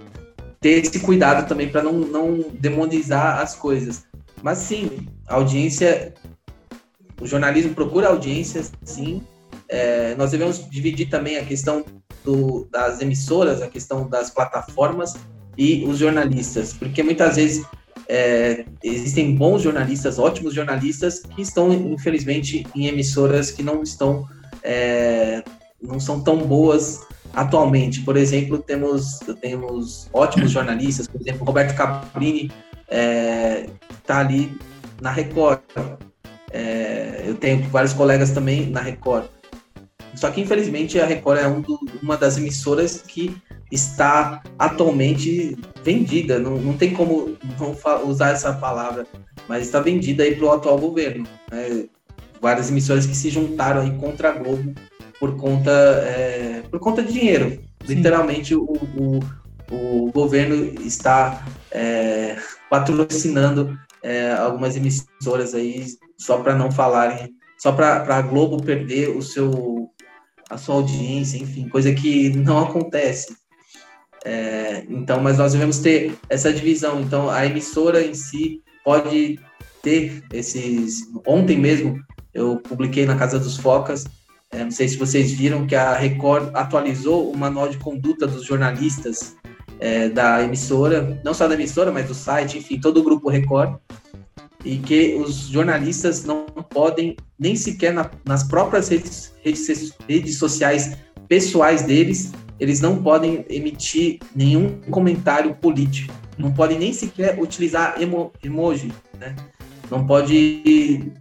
[0.61, 4.05] ter esse cuidado também para não, não demonizar as coisas.
[4.43, 6.15] Mas sim, a audiência,
[7.21, 9.23] o jornalismo procura audiência, sim.
[9.69, 11.85] É, nós devemos dividir também a questão
[12.25, 15.15] do, das emissoras, a questão das plataformas
[15.57, 17.65] e os jornalistas, porque muitas vezes
[18.09, 24.27] é, existem bons jornalistas, ótimos jornalistas, que estão, infelizmente, em emissoras que não estão,
[24.63, 25.45] é,
[25.81, 27.01] não são tão boas
[27.33, 28.01] atualmente.
[28.01, 33.67] Por exemplo, temos, temos ótimos jornalistas, por exemplo, Roberto Caprini está é,
[34.05, 34.59] tá ali
[35.01, 35.61] na Record.
[36.51, 39.27] É, eu tenho vários colegas também na Record.
[40.15, 43.37] Só que, infelizmente, a Record é um do, uma das emissoras que
[43.71, 46.39] está atualmente vendida.
[46.39, 49.07] Não, não tem como não usar essa palavra,
[49.49, 51.27] mas está vendida aí para o atual governo.
[51.51, 51.85] Né?
[52.41, 54.75] Várias emissoras que se juntaram aí contra a Globo
[55.21, 57.51] por conta, é, por conta de dinheiro.
[57.85, 57.95] Sim.
[57.95, 59.21] Literalmente, o, o,
[59.71, 62.37] o, governo está é,
[62.69, 65.87] patrocinando é, algumas emissoras aí
[66.21, 69.91] só para não falarem só para a Globo perder o seu,
[70.49, 73.37] a sua audiência, enfim, coisa que não acontece.
[74.25, 77.03] É, então, mas nós devemos ter essa divisão.
[77.03, 79.39] Então, a emissora em si pode
[79.83, 81.03] ter esses.
[81.27, 82.01] Ontem mesmo
[82.33, 84.05] eu publiquei na Casa dos Focas,
[84.51, 88.45] é, não sei se vocês viram que a Record atualizou o manual de conduta dos
[88.45, 89.37] jornalistas
[89.79, 93.77] é, da emissora, não só da emissora, mas do site, enfim, todo o grupo Record,
[94.65, 100.97] e que os jornalistas não podem, nem sequer na, nas próprias redes, redes, redes sociais
[101.29, 108.33] pessoais deles, eles não podem emitir nenhum comentário político, não podem nem sequer utilizar emo,
[108.43, 109.35] emoji, né?
[109.91, 111.13] Não pode.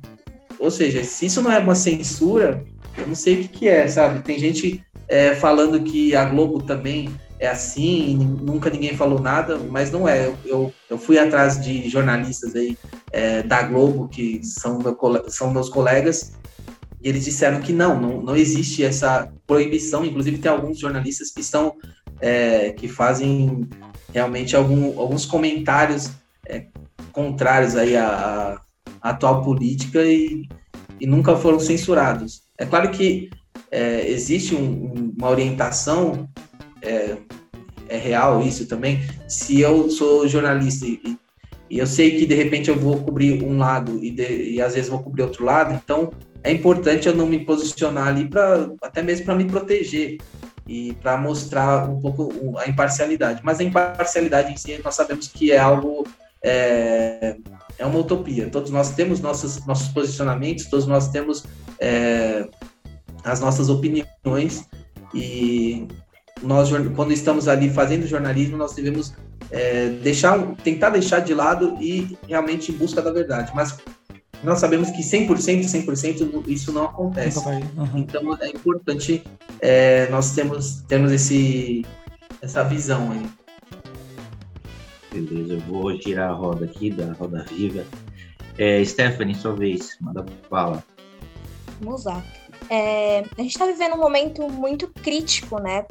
[0.59, 2.63] Ou seja, se isso não é uma censura,
[2.97, 4.21] eu não sei o que, que é, sabe?
[4.21, 7.09] Tem gente é, falando que a Globo também
[7.39, 10.27] é assim, nunca ninguém falou nada, mas não é.
[10.27, 12.77] Eu, eu, eu fui atrás de jornalistas aí
[13.13, 14.97] é, da Globo, que são, meu,
[15.29, 16.33] são meus colegas,
[17.01, 20.03] e eles disseram que não, não, não existe essa proibição.
[20.03, 21.75] Inclusive, tem alguns jornalistas que estão,
[22.19, 23.67] é, que fazem
[24.13, 26.11] realmente algum, alguns comentários
[26.45, 26.65] é,
[27.13, 28.61] contrários aí à,
[29.01, 30.45] à, atual política e,
[30.99, 32.43] e nunca foram censurados.
[32.57, 33.29] É claro que
[33.71, 36.27] é, existe um, uma orientação,
[36.81, 37.17] é,
[37.87, 39.01] é, real isso também.
[39.27, 41.17] Se eu sou jornalista e,
[41.69, 44.73] e, eu sei que de repente eu vou cobrir um lado e, de, e às
[44.73, 46.11] vezes vou cobrir outro lado, então
[46.43, 50.17] é importante eu não me posicionar ali para até mesmo para me proteger
[50.67, 53.41] e para mostrar um pouco a imparcialidade.
[53.43, 56.07] Mas a imparcialidade em si nós sabemos que é algo
[56.41, 57.35] é,
[57.77, 58.49] é uma utopia.
[58.49, 61.43] Todos nós temos nossos, nossos posicionamentos, todos nós temos
[61.79, 62.47] é,
[63.23, 64.65] as nossas opiniões
[65.13, 65.87] e
[66.41, 69.13] nós, quando estamos ali fazendo jornalismo, nós devemos
[69.51, 73.51] é, deixar, tentar deixar de lado e realmente em busca da verdade.
[73.53, 73.77] Mas
[74.43, 77.39] nós sabemos que 100%, 100% isso não acontece.
[77.39, 77.63] Uhum.
[77.95, 79.23] Então é importante
[79.59, 81.85] é, nós temos, temos esse,
[82.41, 83.29] essa visão aí.
[85.11, 87.83] Beleza, eu vou girar a roda aqui, da roda viva.
[88.57, 90.83] É, Stephanie, sua vez, manda fala.
[91.81, 92.23] Vamos lá.
[92.69, 95.85] É, a gente está vivendo um momento muito crítico, né,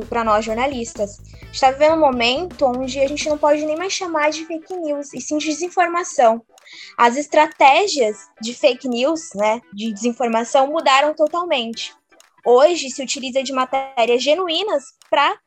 [0.00, 1.18] para nós jornalistas.
[1.52, 5.12] Está vivendo um momento onde a gente não pode nem mais chamar de fake news,
[5.12, 6.42] e sim de desinformação.
[6.96, 11.94] As estratégias de fake news, né, de desinformação, mudaram totalmente.
[12.44, 15.38] Hoje se utiliza de matérias genuínas para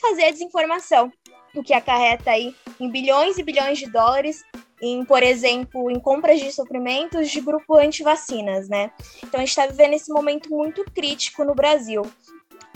[0.00, 1.12] fazer a desinformação
[1.54, 4.42] o que acarreta aí em bilhões e bilhões de dólares
[4.82, 8.90] em, por exemplo, em compras de suprimentos de grupo anti-vacinas, né?
[9.22, 12.02] Então a gente está vivendo esse momento muito crítico no Brasil.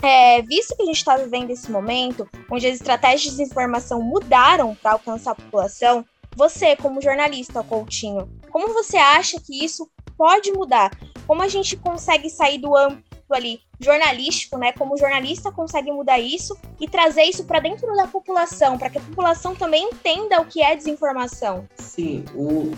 [0.01, 4.75] É, visto que a gente está vivendo esse momento, onde as estratégias de desinformação mudaram
[4.75, 10.91] para alcançar a população, você, como jornalista, Coutinho, como você acha que isso pode mudar?
[11.27, 14.71] Como a gente consegue sair do âmbito ali jornalístico, né?
[14.73, 19.01] Como jornalista consegue mudar isso e trazer isso para dentro da população, para que a
[19.01, 21.67] população também entenda o que é desinformação.
[21.75, 22.71] Sim, o,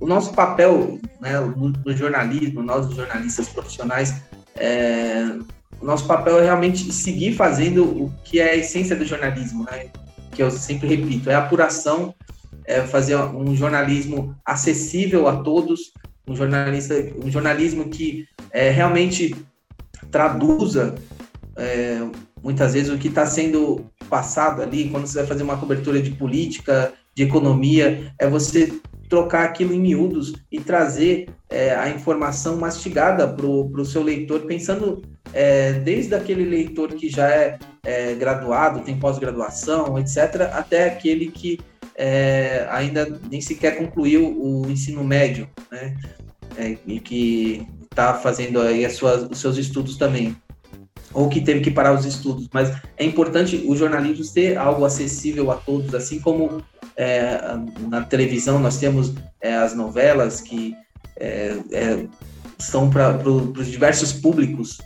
[0.00, 4.22] o nosso papel né, no jornalismo, nós jornalistas profissionais,
[4.54, 5.36] é,
[5.80, 9.90] o nosso papel é realmente seguir fazendo o que é a essência do jornalismo, né?
[10.32, 12.14] Que eu sempre repito, é apuração,
[12.64, 15.92] é fazer um jornalismo acessível a todos,
[16.26, 19.34] um jornalista, um jornalismo que é, realmente
[20.10, 20.94] traduza
[21.56, 22.00] é,
[22.42, 26.10] muitas vezes o que está sendo passado ali, quando você vai fazer uma cobertura de
[26.10, 28.72] política, de economia, é você
[29.08, 35.02] trocar aquilo em miúdos e trazer é, a informação mastigada para o seu leitor, pensando
[35.32, 41.58] é, desde aquele leitor que já é, é graduado, tem pós-graduação, etc., até aquele que
[41.96, 45.96] é, ainda nem sequer concluiu o ensino médio, né?
[46.58, 50.36] É, e que está fazendo aí suas, os seus estudos também,
[51.12, 52.48] ou que teve que parar os estudos.
[52.52, 56.62] Mas é importante o jornalismo ter algo acessível a todos, assim como
[56.96, 57.38] é,
[57.88, 60.74] na televisão nós temos é, as novelas que
[61.18, 62.06] é, é
[62.58, 64.78] são para os diversos públicos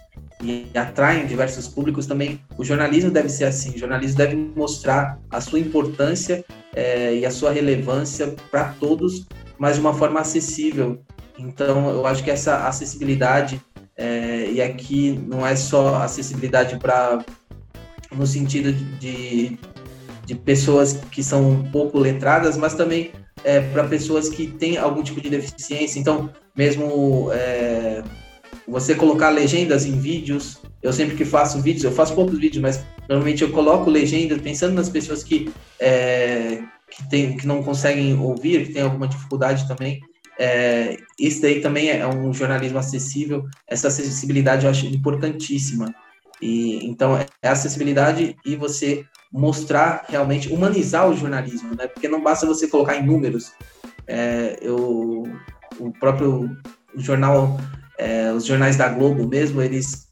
[0.43, 2.41] e atraem diversos públicos também.
[2.59, 3.71] O jornalismo deve ser assim.
[3.77, 6.45] O jornalismo deve mostrar a sua importância
[6.75, 9.25] é, e a sua relevância para todos,
[9.57, 11.01] mas de uma forma acessível
[11.41, 13.61] então, eu acho que essa acessibilidade,
[13.97, 17.25] é, e aqui não é só acessibilidade para
[18.13, 19.59] no sentido de
[20.35, 23.13] pessoas que são pouco letradas, mas também
[23.45, 25.99] é, para pessoas que têm algum tipo de deficiência.
[25.99, 28.03] Então, mesmo é,
[28.67, 32.85] você colocar legendas em vídeos, eu sempre que faço vídeos, eu faço poucos vídeos, mas
[33.09, 38.67] normalmente eu coloco legendas pensando nas pessoas que, é, que, tem, que não conseguem ouvir,
[38.67, 40.01] que têm alguma dificuldade também
[40.41, 43.47] é, esse daí também é um jornalismo acessível.
[43.69, 45.95] Essa acessibilidade eu acho importantíssima.
[46.41, 51.87] E então é acessibilidade e você mostrar realmente humanizar o jornalismo, né?
[51.87, 53.53] Porque não basta você colocar em números.
[54.07, 55.25] É, eu,
[55.79, 56.51] o próprio
[56.97, 57.59] jornal,
[57.99, 60.11] é, os jornais da Globo mesmo, eles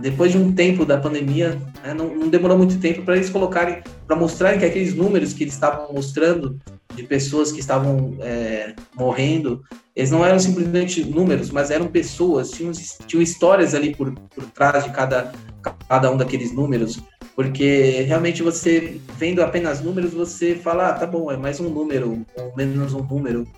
[0.00, 3.82] depois de um tempo da pandemia, né, não, não, demorou muito tempo para eles colocarem,
[4.06, 6.58] para mostrarem que aqueles números que eles estavam mostrando
[6.94, 9.62] de pessoas que estavam é, morrendo,
[9.94, 12.72] eles não eram simplesmente números, mas eram pessoas, tinham,
[13.06, 15.32] tinham histórias ali por, por trás de cada,
[15.88, 16.98] cada um daqueles números,
[17.40, 22.22] porque realmente você, vendo apenas números, você fala, ah, tá bom, é mais um número,
[22.36, 23.48] ou menos um número,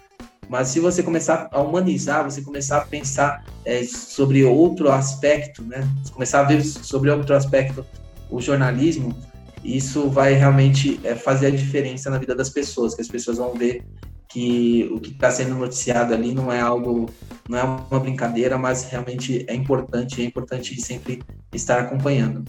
[0.48, 5.84] mas se você começar a humanizar, você começar a pensar é, sobre outro aspecto, né?
[6.12, 7.84] Começar a ver sobre outro aspecto
[8.30, 9.16] o jornalismo,
[9.64, 13.52] isso vai realmente é, fazer a diferença na vida das pessoas, que as pessoas vão
[13.52, 13.84] ver
[14.28, 17.10] que o que está sendo noticiado ali não é algo,
[17.48, 21.20] não é uma brincadeira, mas realmente é importante, é importante sempre
[21.52, 22.44] estar acompanhando.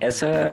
[0.00, 0.52] Essa,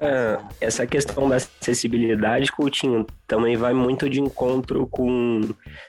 [0.59, 5.41] essa questão da acessibilidade, Coutinho, também vai muito de encontro com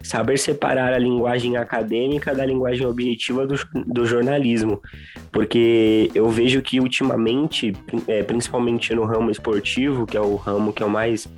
[0.03, 3.57] saber separar a linguagem acadêmica da linguagem objetiva do,
[3.87, 4.81] do jornalismo.
[5.31, 7.75] Porque eu vejo que ultimamente,
[8.07, 11.29] é, principalmente no ramo esportivo, que é o ramo que eu mais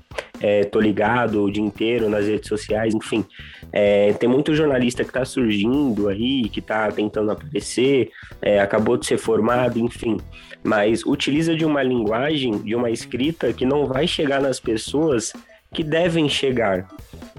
[0.41, 3.25] é, tô ligado o dia inteiro nas redes sociais, enfim,
[3.73, 9.07] é, tem muito jornalista que está surgindo aí, que está tentando aparecer, é, acabou de
[9.07, 10.19] ser formado, enfim
[10.63, 15.33] mas utiliza de uma linguagem, de uma escrita que não vai chegar nas pessoas
[15.73, 16.89] que devem chegar,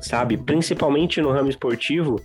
[0.01, 0.37] sabe?
[0.37, 2.21] Principalmente no ramo esportivo,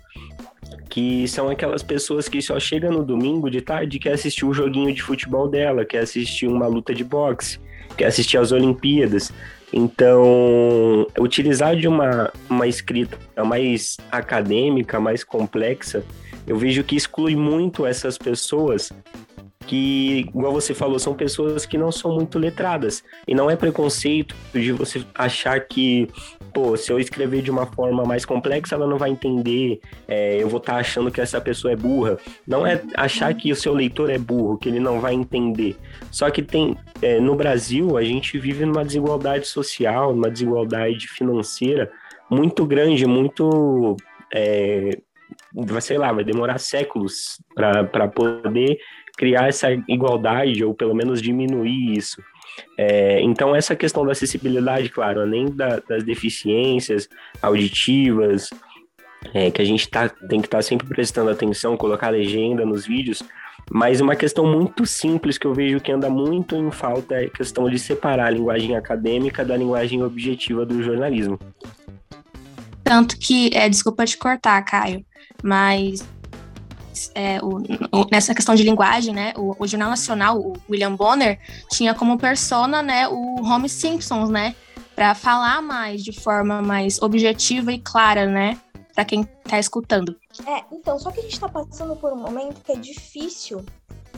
[0.89, 4.55] que são aquelas pessoas que só chegam no domingo de tarde quer assistir o um
[4.55, 7.59] joguinho de futebol dela, quer assistir uma luta de boxe,
[7.97, 9.33] quer assistir as Olimpíadas.
[9.73, 16.05] Então, utilizar de uma, uma escrita mais acadêmica, mais complexa,
[16.47, 18.93] eu vejo que exclui muito essas pessoas
[19.67, 23.03] que, igual você falou, são pessoas que não são muito letradas.
[23.27, 26.09] E não é preconceito de você achar que,
[26.53, 30.49] pô, se eu escrever de uma forma mais complexa, ela não vai entender, é, eu
[30.49, 32.19] vou estar tá achando que essa pessoa é burra.
[32.47, 35.77] Não é achar que o seu leitor é burro, que ele não vai entender.
[36.11, 41.91] Só que tem, é, no Brasil, a gente vive numa desigualdade social, numa desigualdade financeira
[42.31, 43.97] muito grande, muito.
[44.33, 44.91] É,
[45.81, 48.79] sei lá, vai demorar séculos para poder
[49.17, 52.23] criar essa igualdade ou pelo menos diminuir isso.
[52.79, 57.09] É, então, essa questão da acessibilidade, claro, além da, das deficiências
[57.43, 58.51] auditivas,
[59.33, 62.87] é, que a gente tá, tem que estar tá sempre prestando atenção, colocar legenda nos
[62.87, 63.23] vídeos,
[63.71, 67.31] mas uma questão muito simples que eu vejo que anda muito em falta é a
[67.31, 71.39] questão de separar a linguagem acadêmica da linguagem objetiva do jornalismo.
[72.83, 75.05] Tanto que, é, desculpa te cortar, Caio,
[75.43, 76.07] mas
[77.15, 77.59] é, o,
[77.93, 81.39] o, nessa questão de linguagem, né, o, o, Jornal Nacional, o William Bonner,
[81.71, 84.55] tinha como persona, né, o Homer Simpsons, né,
[84.95, 88.59] para falar mais de forma mais objetiva e clara, né,
[88.95, 90.17] para quem está escutando.
[90.47, 93.65] É, então, só que a gente está passando por um momento que é difícil,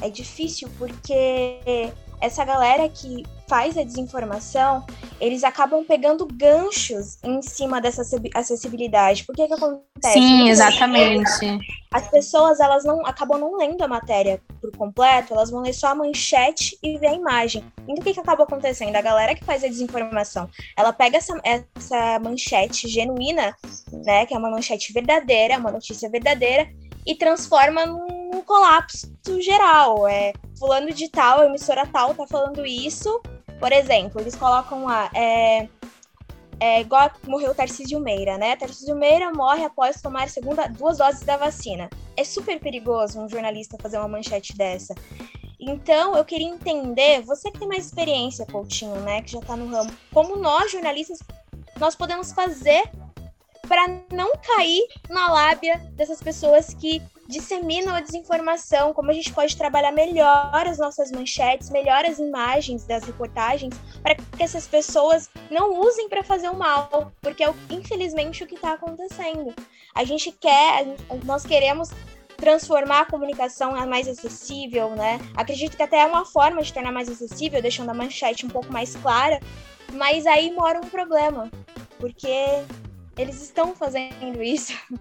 [0.00, 4.84] é difícil porque essa galera que faz a desinformação,
[5.20, 8.02] eles acabam pegando ganchos em cima dessa
[8.34, 9.24] acessibilidade.
[9.24, 10.12] Por que que acontece?
[10.12, 11.58] Sim, exatamente.
[11.92, 15.88] As pessoas, elas não acabam não lendo a matéria por completo, elas vão ler só
[15.88, 17.64] a manchete e ver a imagem.
[17.82, 18.96] Então, o que que acaba acontecendo?
[18.96, 23.54] A galera que faz a desinformação, ela pega essa, essa manchete genuína,
[23.92, 26.68] né, que é uma manchete verdadeira, uma notícia verdadeira,
[27.06, 29.08] e transforma num colapso
[29.40, 30.08] geral.
[30.08, 33.20] É, fulano de tal, emissora tal, tá falando isso.
[33.58, 35.68] Por exemplo, eles colocam lá, é,
[36.60, 38.56] é igual morreu Tarcísio Meira, né?
[38.56, 41.88] Tarcísio Meira morre após tomar segunda, duas doses da vacina.
[42.16, 44.94] É super perigoso um jornalista fazer uma manchete dessa.
[45.58, 49.66] Então, eu queria entender, você que tem mais experiência, Coutinho, né, que já tá no
[49.66, 51.18] ramo, como nós, jornalistas,
[51.78, 52.90] nós podemos fazer
[53.66, 59.56] para não cair na lábia dessas pessoas que disseminam a desinformação, como a gente pode
[59.56, 65.80] trabalhar melhor as nossas manchetes, melhor as imagens das reportagens, para que essas pessoas não
[65.80, 69.52] usem para fazer o mal, porque é infelizmente o que está acontecendo.
[69.94, 70.86] A gente quer,
[71.24, 71.90] nós queremos
[72.36, 75.18] transformar a comunicação mais acessível, né?
[75.34, 78.72] Acredito que até é uma forma de tornar mais acessível, deixando a manchete um pouco
[78.72, 79.40] mais clara,
[79.92, 81.50] mas aí mora um problema,
[81.98, 82.62] porque
[83.18, 84.72] eles estão fazendo isso.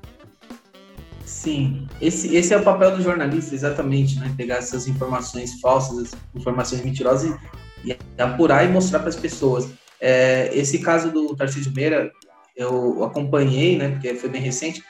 [1.26, 4.32] Sim, esse, esse é o papel do jornalista, exatamente, né?
[4.38, 7.36] Pegar essas informações falsas, informações mentirosas
[7.84, 9.68] e, e apurar e mostrar para as pessoas.
[10.00, 12.12] É, esse caso do Tarcísio Meira,
[12.56, 13.90] eu acompanhei, né?
[13.90, 14.84] Porque foi bem recente.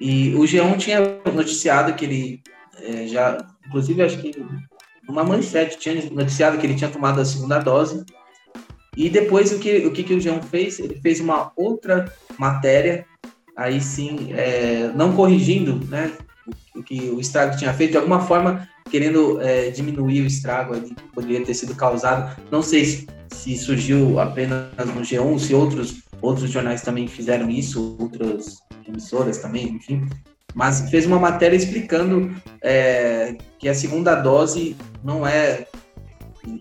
[0.00, 1.00] E o G1 tinha
[1.32, 2.42] noticiado que ele
[2.82, 4.44] é, já, inclusive acho que
[5.08, 8.04] uma manchete tinha noticiado que ele tinha tomado a segunda dose.
[8.96, 10.80] E depois o que o, que, que o G1 fez?
[10.80, 13.06] Ele fez uma outra matéria,
[13.56, 16.12] aí sim, é, não corrigindo né,
[16.74, 20.94] o, que o estrago tinha feito, de alguma forma querendo é, diminuir o estrago ali,
[20.94, 22.40] que poderia ter sido causado.
[22.50, 27.96] Não sei se, se surgiu apenas no G1, se outros, outros jornais também fizeram isso,
[27.98, 30.06] outras emissoras também, enfim.
[30.54, 35.66] Mas fez uma matéria explicando é, que a segunda dose não é,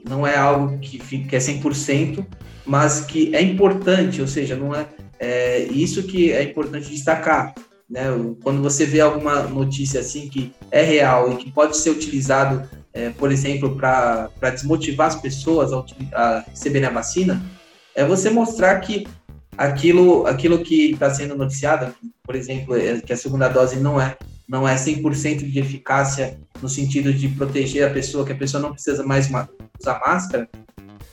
[0.08, 2.26] não é algo que, que é 100%,
[2.66, 4.88] mas que é importante, ou seja, não é,
[5.20, 7.54] é isso que é importante destacar.
[7.90, 8.04] Né?
[8.44, 13.10] Quando você vê alguma notícia assim que é real e que pode ser utilizado, é,
[13.12, 17.42] por exemplo, para desmotivar as pessoas a, a receberem a vacina,
[17.94, 19.08] é você mostrar que
[19.58, 21.94] aquilo, aquilo que está sendo noticiado,
[22.24, 26.70] por exemplo, é que a segunda dose não é não é 100% de eficácia no
[26.70, 29.28] sentido de proteger a pessoa, que a pessoa não precisa mais
[29.80, 30.48] usar máscara,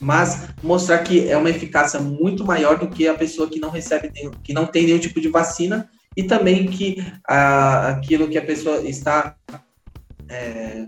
[0.02, 4.10] mas mostrar que é uma eficácia muito maior do que a pessoa que não recebe,
[4.42, 8.80] que não tem nenhum tipo de vacina e também que ah, aquilo que a pessoa
[8.80, 9.36] está
[10.28, 10.84] é,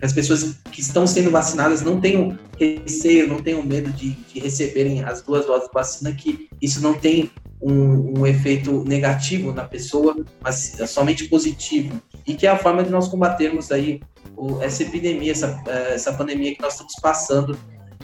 [0.00, 5.02] as pessoas que estão sendo vacinadas não tenham receio, não tenham medo de, de receberem
[5.02, 7.30] as duas doses de vacina, que isso não tem
[7.60, 12.00] um, um, efeito negativo na pessoa, mas é somente positivo.
[12.26, 14.00] E que é a forma de nós combatermos aí
[14.36, 17.58] o, essa epidemia, essa, é, essa pandemia que nós estamos passando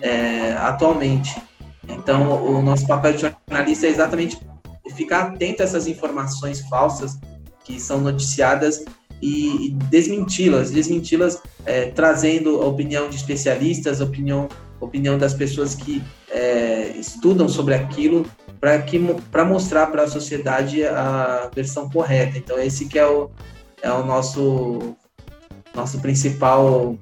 [0.04, 1.34] é, atualmente.
[1.88, 4.38] Então, o nosso papel de jornalista é exatamente
[4.94, 7.18] ficar atento a essas informações falsas
[7.64, 8.84] que são noticiadas
[9.22, 14.48] e, desmenti-las, desmenti-las é, trazendo a opinião de especialistas, a opinião,
[14.78, 18.26] opinião das pessoas que é, estudam sobre aquilo
[18.60, 18.98] para que
[19.30, 22.36] para mostrar para a sociedade a versão correta.
[22.36, 23.30] Então esse que é o,
[23.80, 24.94] é o nosso
[25.74, 26.96] nosso principal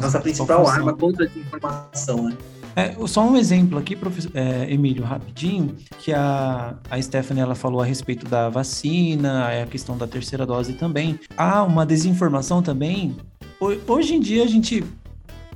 [0.00, 2.36] nossa principal arma contra a desinformação, né?
[2.76, 3.96] É, só um exemplo aqui,
[4.34, 9.96] é, Emílio, rapidinho, que a, a Stephanie ela falou a respeito da vacina, a questão
[9.96, 11.20] da terceira dose também.
[11.36, 13.16] Há uma desinformação também.
[13.86, 14.84] Hoje em dia a gente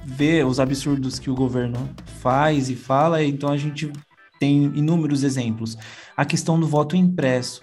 [0.05, 1.89] vê os absurdos que o governo
[2.21, 3.93] faz e fala, então a gente
[4.39, 5.77] tem inúmeros exemplos.
[6.17, 7.61] A questão do voto impresso.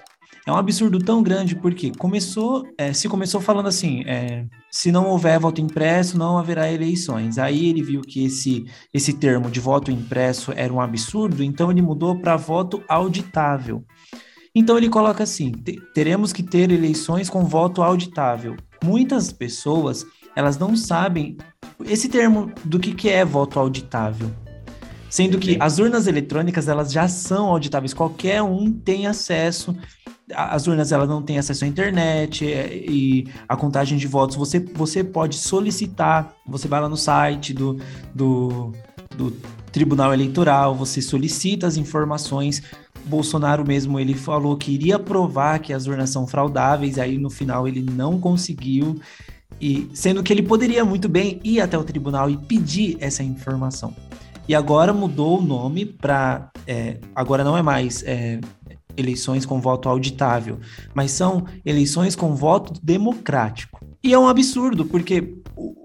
[0.47, 5.07] É um absurdo tão grande porque começou, é, se começou falando assim, é, se não
[5.07, 7.39] houver voto impresso, não haverá eleições.
[7.39, 11.81] Aí ele viu que esse, esse termo de voto impresso era um absurdo, então ele
[11.81, 13.83] mudou para voto auditável.
[14.53, 15.51] Então ele coloca assim:
[15.95, 18.55] teremos que ter eleições com voto auditável.
[18.83, 21.37] Muitas pessoas elas não sabem
[21.85, 24.29] esse termo do que, que é voto auditável.
[25.09, 29.75] Sendo que as urnas eletrônicas elas já são auditáveis, qualquer um tem acesso
[30.33, 34.59] as urnas elas não têm acesso à internet é, e a contagem de votos você,
[34.59, 37.79] você pode solicitar, você vai lá no site do,
[38.13, 38.73] do,
[39.15, 39.31] do
[39.71, 42.63] Tribunal Eleitoral, você solicita as informações.
[43.05, 47.67] Bolsonaro mesmo ele falou que iria provar que as urnas são fraudáveis, aí no final
[47.67, 48.99] ele não conseguiu.
[49.61, 53.93] E sendo que ele poderia muito bem ir até o tribunal e pedir essa informação.
[54.47, 56.51] E agora mudou o nome para.
[56.67, 58.39] É, agora não é mais é,
[58.97, 60.59] eleições com voto auditável,
[60.93, 63.79] mas são eleições com voto democrático.
[64.03, 65.35] E é um absurdo, porque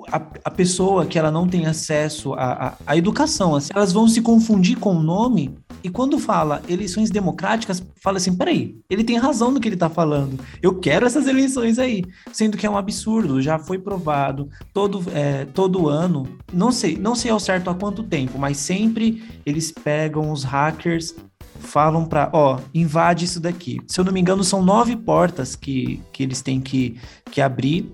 [0.08, 4.78] a, a pessoa que ela não tem acesso à, educação, assim, elas vão se confundir
[4.78, 9.60] com o nome e quando fala eleições democráticas, fala assim: peraí, ele tem razão no
[9.60, 10.38] que ele está falando.
[10.60, 12.04] Eu quero essas eleições aí.
[12.32, 16.28] Sendo que é um absurdo, já foi provado todo, é, todo ano.
[16.52, 21.14] Não sei, não sei ao certo há quanto tempo, mas sempre eles pegam os hackers
[21.60, 23.80] falam para, ó, invade isso daqui.
[23.86, 26.98] Se eu não me engano, são nove portas que, que eles têm que,
[27.30, 27.92] que abrir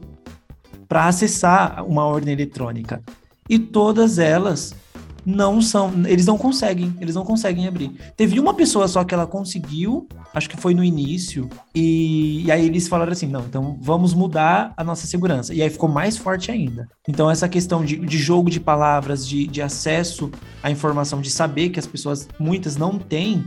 [0.89, 3.03] para acessar uma ordem eletrônica.
[3.49, 4.75] E todas elas
[5.27, 7.91] não são, eles não conseguem, eles não conseguem abrir.
[8.17, 12.65] Teve uma pessoa só que ela conseguiu, acho que foi no início, e, e, aí
[12.65, 15.53] eles falaram assim, não, então vamos mudar a nossa segurança.
[15.53, 16.89] E aí ficou mais forte ainda.
[17.09, 20.31] Então essa questão de, de jogo de palavras, de, de acesso
[20.63, 23.45] à informação, de saber que as pessoas, muitas não têm,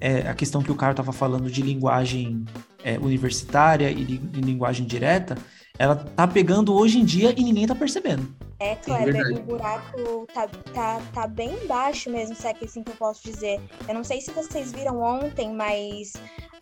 [0.00, 2.44] é, a questão que o cara estava falando de linguagem
[2.82, 5.36] é, universitária e, de linguagem direta,
[5.80, 8.28] ela tá pegando hoje em dia e ninguém tá percebendo.
[8.58, 12.82] É, Kleber, é o buraco tá, tá, tá bem baixo mesmo, se é que assim
[12.82, 13.58] que eu posso dizer.
[13.88, 16.12] Eu não sei se vocês viram ontem, mas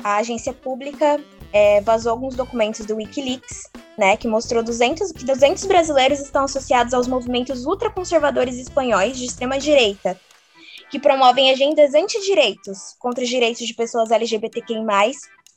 [0.05, 1.21] a agência pública
[1.53, 3.65] é, vazou alguns documentos do Wikileaks,
[3.99, 10.17] né, que mostrou 200, que 200 brasileiros estão associados aos movimentos ultraconservadores espanhóis de extrema-direita,
[10.93, 14.79] que promovem agendas antidireitos contra os direitos de pessoas LGBTQI+,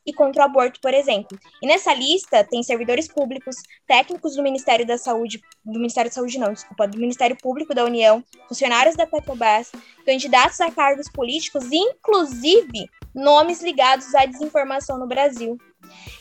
[0.05, 1.37] e contra o aborto, por exemplo.
[1.61, 3.55] E nessa lista tem servidores públicos,
[3.87, 7.85] técnicos do Ministério da Saúde, do Ministério da Saúde não, desculpa, do Ministério Público da
[7.85, 9.71] União, funcionários da Petrobras,
[10.05, 15.57] candidatos a cargos políticos, inclusive nomes ligados à desinformação no Brasil.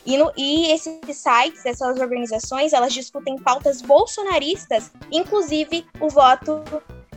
[0.04, 6.62] E, no, e esses sites, essas organizações, elas discutem pautas bolsonaristas, inclusive o voto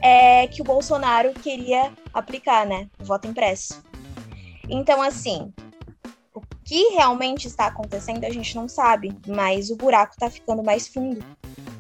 [0.02, 2.90] é, que o Bolsonaro queria aplicar, né?
[3.00, 3.82] O voto impresso.
[4.70, 5.54] Então, assim,
[6.34, 10.88] o que realmente está acontecendo a gente não sabe, mas o buraco está ficando mais
[10.88, 11.24] fundo.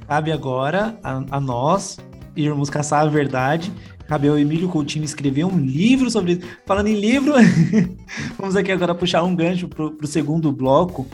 [0.08, 1.98] Cabe agora a, a nós
[2.36, 3.72] irmos caçar a verdade
[4.08, 6.42] Cabe ao Emílio Coutinho escrever um livro sobre isso.
[6.66, 7.34] Falando em livro,
[8.38, 11.08] vamos aqui agora puxar um gancho para o segundo bloco,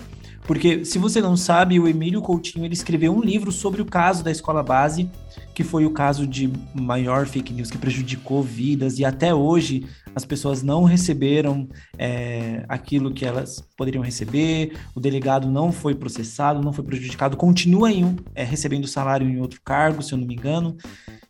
[0.50, 4.24] porque se você não sabe, o Emílio Coutinho ele escreveu um livro sobre o caso
[4.24, 5.08] da escola base,
[5.54, 9.86] que foi o caso de maior fake news que prejudicou vidas e até hoje
[10.16, 11.70] as pessoas não receberam
[12.00, 17.91] é, aquilo que elas poderiam receber, o delegado não foi processado, não foi prejudicado, continua
[17.91, 20.76] em, é, recebendo salário em outro cargo, se eu não me engano.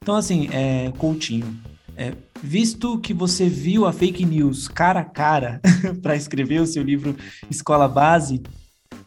[0.01, 1.59] Então, assim, é, Coutinho,
[1.97, 5.59] é, visto que você viu a fake news cara a cara
[6.01, 7.17] para escrever o seu livro
[7.49, 8.41] Escola Base,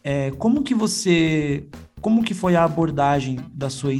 [0.03, 1.65] é, como que você,
[2.01, 3.93] como que foi a abordagem da sua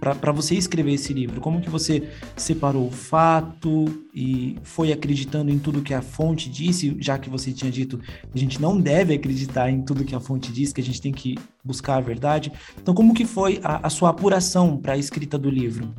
[0.00, 1.42] para você escrever esse livro?
[1.42, 6.96] Como que você separou o fato e foi acreditando em tudo que a fonte disse,
[6.98, 8.00] já que você tinha dito
[8.34, 11.12] a gente não deve acreditar em tudo que a fonte diz, que a gente tem
[11.12, 12.50] que buscar a verdade.
[12.80, 15.92] Então, como que foi a, a sua apuração para a escrita do livro?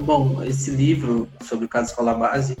[0.00, 2.56] Bom, esse livro sobre o caso Escola Base,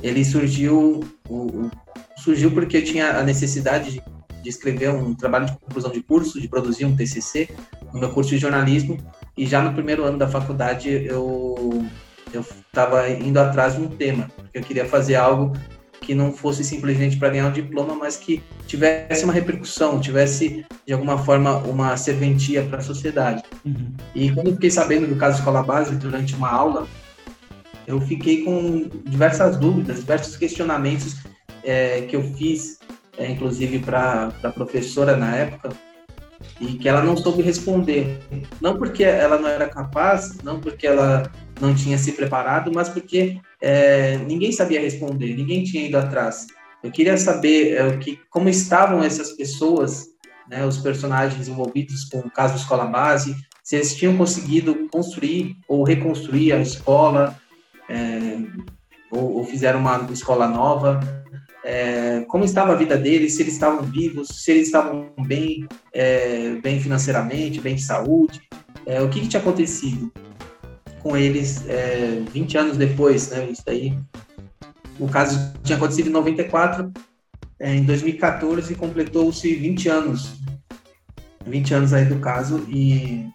[0.00, 1.68] ele surgiu, o,
[2.16, 4.02] surgiu porque eu tinha a necessidade de,
[4.44, 7.48] de, escrever um trabalho de conclusão de curso, de produzir um TCC
[7.92, 8.98] no meu curso de jornalismo,
[9.36, 11.86] e já no primeiro ano da faculdade eu
[12.32, 15.52] eu estava indo atrás de um tema, porque eu queria fazer algo
[16.00, 20.92] que não fosse simplesmente para ganhar um diploma, mas que tivesse uma repercussão, tivesse de
[20.92, 23.42] alguma forma uma serventia para a sociedade.
[23.64, 23.92] Uhum.
[24.14, 26.86] E quando eu fiquei sabendo do caso Escola Base durante uma aula,
[27.86, 31.16] eu fiquei com diversas dúvidas, diversos questionamentos
[31.62, 32.78] é, que eu fiz,
[33.18, 35.70] é, inclusive para a professora na época,
[36.60, 38.20] e que ela não soube responder.
[38.60, 43.38] Não porque ela não era capaz, não porque ela não tinha se preparado, mas porque
[43.60, 46.46] é, ninguém sabia responder, ninguém tinha ido atrás.
[46.82, 50.06] Eu queria saber é, que, como estavam essas pessoas,
[50.48, 55.82] né, os personagens envolvidos com o caso Escola Base, se eles tinham conseguido construir ou
[55.82, 57.34] reconstruir a escola,
[57.88, 58.36] é,
[59.10, 61.23] ou, ou, fizeram uma escola nova,
[61.64, 66.56] é, como estava a vida deles, se eles estavam vivos, se eles estavam bem, é,
[66.62, 68.42] bem financeiramente, bem de saúde,
[68.84, 70.12] é, o que, que tinha acontecido
[71.02, 73.48] com eles é, 20 anos depois, né?
[73.50, 73.98] Isso aí,
[74.98, 76.92] o caso tinha acontecido em 94,
[77.58, 80.34] é, em 2014 completou-se 20 anos,
[81.46, 83.26] 20 anos aí do caso e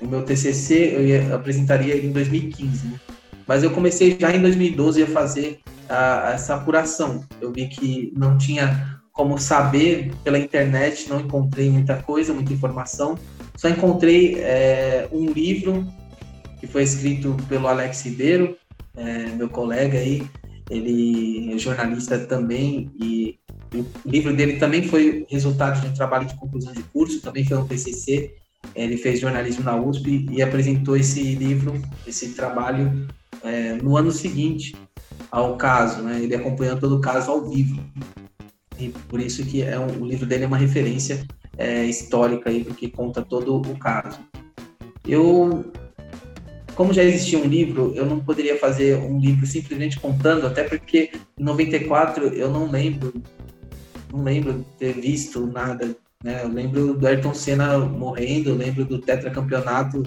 [0.00, 3.00] o meu TCC eu ia, apresentaria em 2015, né?
[3.46, 7.24] Mas eu comecei já em 2012 a fazer a, a essa apuração.
[7.40, 13.18] Eu vi que não tinha como saber pela internet, não encontrei muita coisa, muita informação.
[13.56, 15.86] Só encontrei é, um livro
[16.60, 18.56] que foi escrito pelo Alex Ribeiro,
[18.94, 20.26] é, meu colega aí,
[20.70, 23.38] ele é jornalista também e
[23.74, 27.56] o livro dele também foi resultado de um trabalho de conclusão de curso, também foi
[27.56, 28.34] um TCC.
[28.74, 33.06] Ele fez jornalismo na USP e apresentou esse livro, esse trabalho
[33.42, 34.74] é, no ano seguinte
[35.30, 36.20] ao caso, né?
[36.22, 37.82] Ele acompanhou todo o caso ao vivo
[38.78, 41.24] e por isso que é um, o livro dele é uma referência
[41.56, 44.18] é, histórica aí porque conta todo o caso.
[45.04, 45.64] Eu
[46.76, 51.10] como já existia um livro, eu não poderia fazer um livro simplesmente contando, até porque
[51.38, 53.14] em 94 eu não lembro,
[54.12, 55.96] não lembro ter visto nada.
[56.22, 56.42] Né?
[56.44, 60.02] Eu lembro do Ayrton Senna morrendo, eu lembro do tetracampeonato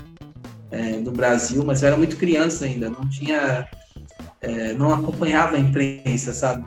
[0.69, 3.67] é, do Brasil, mas eu era muito criança ainda, não tinha,
[4.41, 6.65] é, não acompanhava a imprensa, sabe?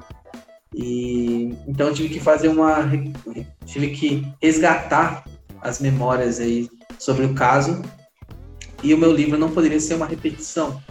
[0.74, 2.90] E então eu tive que fazer uma,
[3.66, 5.24] tive que resgatar
[5.60, 6.68] as memórias aí
[6.98, 7.82] sobre o caso
[8.82, 10.82] e o meu livro não poderia ser uma repetição,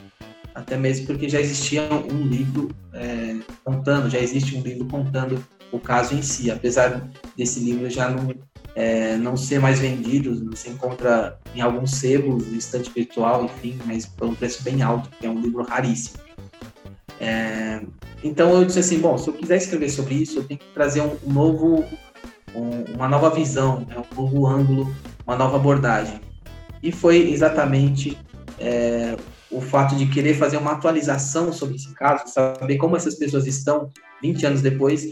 [0.55, 5.79] até mesmo porque já existia um livro é, contando, já existe um livro contando o
[5.79, 8.34] caso em si, apesar desse livro já não,
[8.75, 14.27] é, não ser mais vendido, você encontra em alguns no estante virtual, enfim, mas por
[14.27, 16.19] um preço bem alto, porque é um livro raríssimo.
[17.22, 17.80] É,
[18.24, 21.01] então eu disse assim, bom, se eu quiser escrever sobre isso, eu tenho que trazer
[21.01, 21.86] um, novo,
[22.55, 24.95] um, uma nova visão, né, um novo ângulo,
[25.26, 26.19] uma nova abordagem.
[26.82, 28.17] E foi exatamente
[28.57, 29.15] é,
[29.51, 33.91] o fato de querer fazer uma atualização sobre esse caso, saber como essas pessoas estão
[34.24, 35.07] 20 anos depois,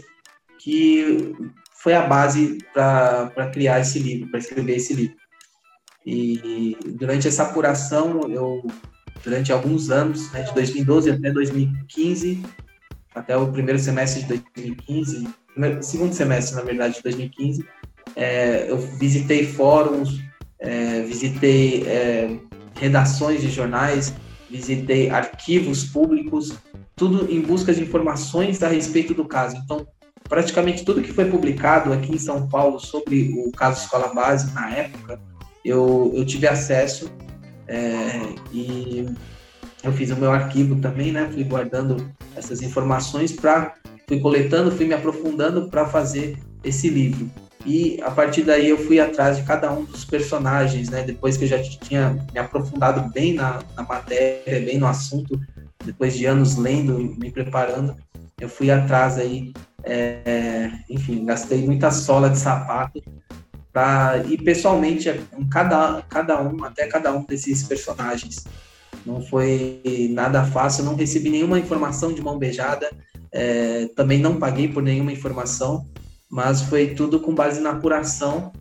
[0.58, 1.32] que
[1.80, 5.16] foi a base para criar esse livro, para escrever esse livro.
[6.04, 8.66] E durante essa apuração, eu
[9.22, 12.42] durante alguns anos, né, de 2012 até 2015,
[13.14, 15.28] até o primeiro semestre de 2015,
[15.82, 17.64] segundo semestre, na verdade, de 2015,
[18.16, 20.20] é, eu visitei fóruns,
[20.58, 22.36] é, visitei é,
[22.74, 24.14] redações de jornais,
[24.48, 26.52] visitei arquivos públicos,
[26.96, 29.56] tudo em busca de informações a respeito do caso.
[29.56, 29.86] Então,
[30.28, 34.70] praticamente tudo que foi publicado aqui em São Paulo sobre o caso Escola Base na
[34.70, 35.20] época,
[35.64, 37.10] eu, eu tive acesso
[37.70, 39.06] é, e
[39.84, 41.30] eu fiz o meu arquivo também, né?
[41.32, 43.74] Fui guardando essas informações para
[44.08, 47.30] fui coletando, fui me aprofundando para fazer esse livro.
[47.64, 51.04] E a partir daí eu fui atrás de cada um dos personagens, né?
[51.04, 55.40] Depois que eu já tinha me aprofundado bem na, na matéria, bem no assunto,
[55.84, 57.94] depois de anos lendo, me preparando,
[58.40, 59.52] eu fui atrás aí,
[59.84, 63.00] é, enfim, gastei muita sola de sapato
[63.72, 68.44] para ir pessoalmente com cada, cada um, até cada um desses personagens.
[69.06, 72.90] Não foi nada fácil, não recebi nenhuma informação de mão beijada,
[73.32, 75.86] é, também não paguei por nenhuma informação,
[76.28, 78.52] mas foi tudo com base na apuração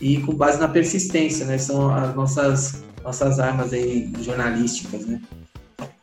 [0.00, 1.58] e com base na persistência, né?
[1.58, 5.20] São as nossas, nossas armas aí jornalísticas, né?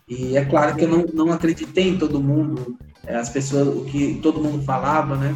[0.07, 3.85] E é claro que eu não, não acreditei em todo mundo, é, as pessoas, o
[3.85, 5.35] que todo mundo falava, né?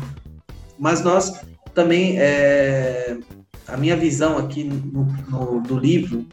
[0.79, 1.33] Mas nós
[1.73, 3.17] também, é,
[3.67, 6.25] a minha visão aqui no, no, do livro,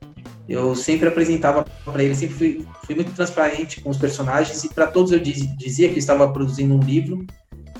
[0.48, 4.86] eu sempre apresentava para eles, sempre fui, fui, muito transparente com os personagens e para
[4.86, 7.24] todos eu diz, dizia que estava produzindo um livro,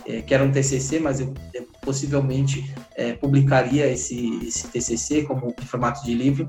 [0.06, 5.54] é, que era um TCC, mas eu, eu possivelmente é, publicaria esse, esse TCC como
[5.60, 6.48] em formato de livro.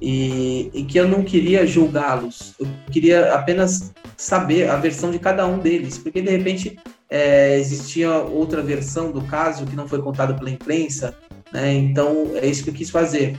[0.00, 5.46] E, e que eu não queria julgá-los, eu queria apenas saber a versão de cada
[5.46, 6.78] um deles, porque de repente
[7.14, 11.16] é, existia outra versão do caso que não foi contada pela imprensa,
[11.52, 11.72] né?
[11.72, 13.38] Então é isso que eu quis fazer.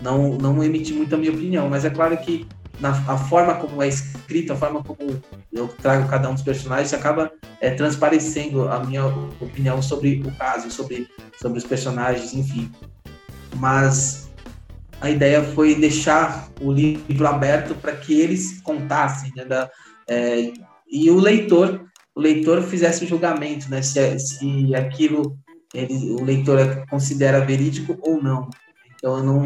[0.00, 2.46] Não, não emitir muito a minha opinião, mas é claro que
[2.78, 5.20] na a forma como é escrita, a forma como
[5.52, 9.04] eu trago cada um dos personagens, acaba é, transparecendo a minha
[9.40, 11.08] opinião sobre o caso, sobre,
[11.40, 12.70] sobre os personagens, enfim.
[13.56, 14.30] Mas
[15.00, 19.68] a ideia foi deixar o livro aberto para que eles contassem, né, da,
[20.06, 20.52] é,
[20.88, 21.88] e o leitor
[22.18, 23.80] o leitor fizesse o julgamento, né?
[23.80, 25.38] Se, se aquilo
[25.72, 28.50] ele, o leitor considera verídico ou não.
[28.96, 29.44] Então eu não,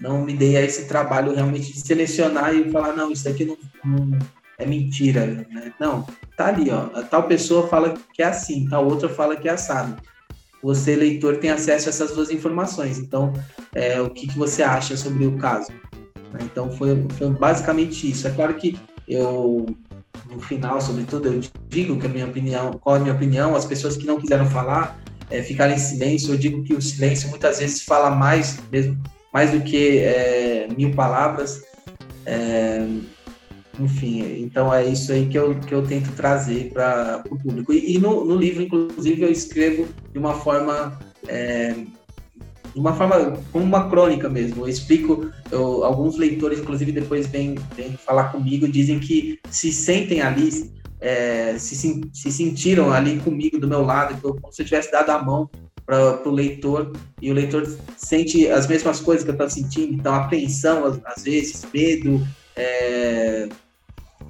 [0.00, 3.58] não me dei a esse trabalho realmente de selecionar e falar, não, isso aqui não,
[3.84, 4.18] não
[4.56, 5.26] é mentira.
[5.26, 5.74] Né?
[5.78, 6.98] Não, tá ali, ó.
[6.98, 9.94] A tal pessoa fala que é assim, tal outra fala que é assado.
[10.62, 12.98] Você, leitor, tem acesso a essas duas informações.
[12.98, 13.34] Então,
[13.74, 15.70] é, o que, que você acha sobre o caso?
[16.40, 18.26] Então, foi, foi basicamente isso.
[18.26, 19.66] É claro que eu
[20.30, 23.64] no final, sobretudo, eu digo que a minha opinião, qual é a minha opinião, as
[23.64, 24.98] pessoas que não quiseram falar,
[25.30, 29.02] é, ficarem em silêncio, eu digo que o silêncio muitas vezes fala mais, mesmo,
[29.32, 31.62] mais do que é, mil palavras.
[32.26, 32.86] É,
[33.78, 37.72] enfim, então é isso aí que eu, que eu tento trazer para o público.
[37.72, 41.74] E, e no, no, livro, inclusive, eu escrevo de uma forma é,
[42.74, 44.64] de uma forma como uma crônica mesmo.
[44.64, 47.54] Eu explico, eu, alguns leitores, inclusive, depois vêm,
[48.04, 50.70] falar comigo, dizem que se sentem ali,
[51.00, 55.22] é, se, se sentiram ali comigo, do meu lado, como se eu tivesse dado a
[55.22, 55.48] mão
[55.86, 57.66] para o leitor e o leitor
[57.96, 63.48] sente as mesmas coisas que eu estou sentindo, então apreensão às vezes, medo, é,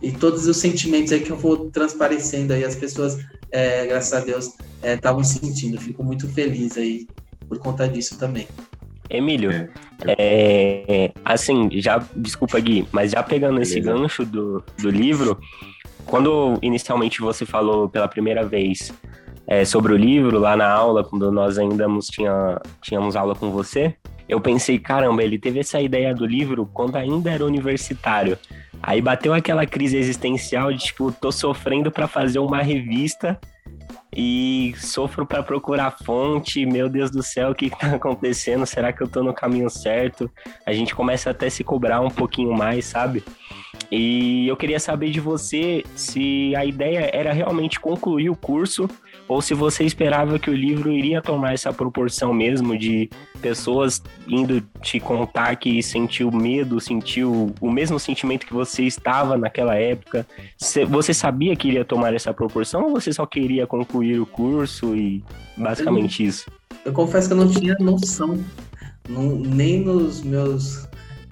[0.02, 3.18] e todos os sentimentos aí que eu vou transparecendo aí, as pessoas,
[3.50, 4.50] é, graças a Deus,
[4.82, 5.80] estavam é, sentindo.
[5.80, 7.06] fico muito feliz aí
[7.48, 8.46] por conta disso também.
[9.08, 9.50] Emílio,
[10.06, 13.78] é, é, assim, já, desculpa Gui, mas já pegando Beleza.
[13.78, 15.38] esse gancho do, do livro,
[16.06, 18.92] quando inicialmente você falou pela primeira vez
[19.46, 23.94] é, sobre o livro lá na aula, quando nós ainda tinha, tínhamos aula com você,
[24.28, 28.38] eu pensei, caramba, ele teve essa ideia do livro quando ainda era universitário.
[28.82, 33.38] Aí bateu aquela crise existencial de tipo, tô sofrendo para fazer uma revista
[34.16, 36.64] e sofro para procurar fonte.
[36.64, 38.66] Meu Deus do céu, o que está acontecendo?
[38.66, 40.30] Será que eu estou no caminho certo?
[40.64, 43.24] A gente começa até a se cobrar um pouquinho mais, sabe?
[43.90, 48.88] E eu queria saber de você se a ideia era realmente concluir o curso
[49.26, 53.08] ou se você esperava que o livro iria tomar essa proporção mesmo de
[53.40, 59.74] pessoas indo te contar que sentiu medo, sentiu o mesmo sentimento que você estava naquela
[59.74, 60.26] época.
[60.88, 65.22] Você sabia que iria tomar essa proporção ou você só queria concluir o curso e
[65.56, 66.50] basicamente eu, isso?
[66.84, 68.38] Eu confesso que eu não tinha noção,
[69.08, 70.86] não, nem nos meus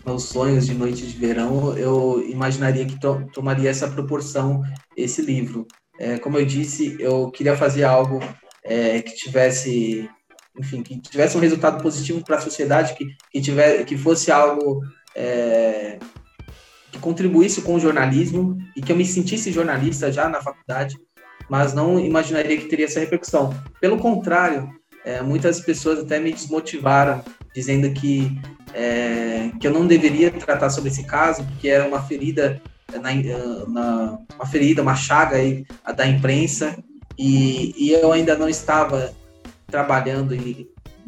[0.04, 4.62] meus sonhos de noite de verão, eu imaginaria que to tomaria essa proporção
[4.96, 5.64] esse livro.
[6.02, 8.18] É, como eu disse, eu queria fazer algo
[8.64, 10.10] é, que tivesse,
[10.58, 14.82] enfim, que tivesse um resultado positivo para a sociedade, que, que, tiver, que fosse algo
[15.14, 16.00] é,
[16.90, 20.98] que contribuísse com o jornalismo e que eu me sentisse jornalista já na faculdade,
[21.48, 23.54] mas não imaginaria que teria essa repercussão.
[23.80, 24.68] Pelo contrário,
[25.04, 27.22] é, muitas pessoas até me desmotivaram,
[27.54, 28.40] dizendo que,
[28.74, 32.60] é, que eu não deveria tratar sobre esse caso, porque era uma ferida,
[32.98, 33.10] na,
[33.68, 35.64] na uma ferida, uma chaga aí
[35.96, 36.76] da imprensa,
[37.18, 39.12] e, e eu ainda não estava
[39.66, 40.36] trabalhando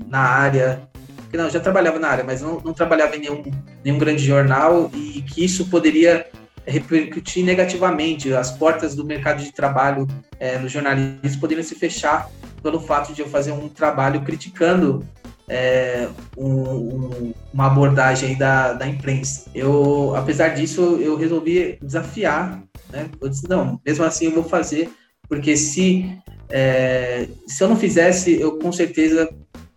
[0.06, 0.88] na área
[1.36, 3.42] não, já trabalhava na área, mas não, não trabalhava em nenhum,
[3.84, 6.26] nenhum grande jornal e que isso poderia
[6.66, 8.32] repercutir negativamente.
[8.32, 10.06] As portas do mercado de trabalho
[10.38, 12.30] é, no jornalismo poderiam se fechar
[12.62, 15.06] pelo fato de eu fazer um trabalho criticando
[15.48, 19.50] é, um, um, uma abordagem da, da imprensa.
[19.54, 23.08] Eu, apesar disso, eu resolvi desafiar, né?
[23.20, 24.90] Eu disse, não, mesmo assim eu vou fazer,
[25.28, 26.18] porque se,
[26.50, 29.28] é, se eu não fizesse, eu com certeza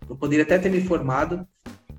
[0.08, 1.46] eu poderia até ter me formado,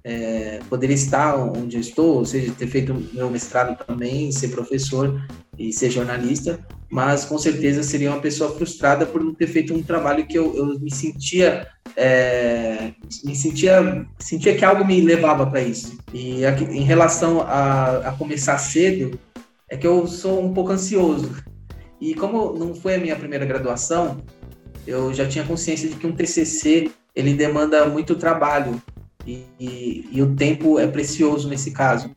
[0.04, 5.22] é, estar onde eu estou, ou seja, ter feito meu mestrado também, ser professor
[5.58, 9.84] e ser jornalista, mas com certeza seria uma pessoa frustrada por não ter feito um
[9.84, 12.94] trabalho que eu, eu me sentia é,
[13.24, 15.98] me sentia sentia que algo me levava para isso.
[16.14, 19.20] E aqui, em relação a, a começar cedo
[19.70, 21.44] é que eu sou um pouco ansioso.
[22.00, 24.24] E como não foi a minha primeira graduação
[24.90, 28.82] eu já tinha consciência de que um TCC ele demanda muito trabalho
[29.30, 32.10] e, e, e o tempo é precioso nesse caso.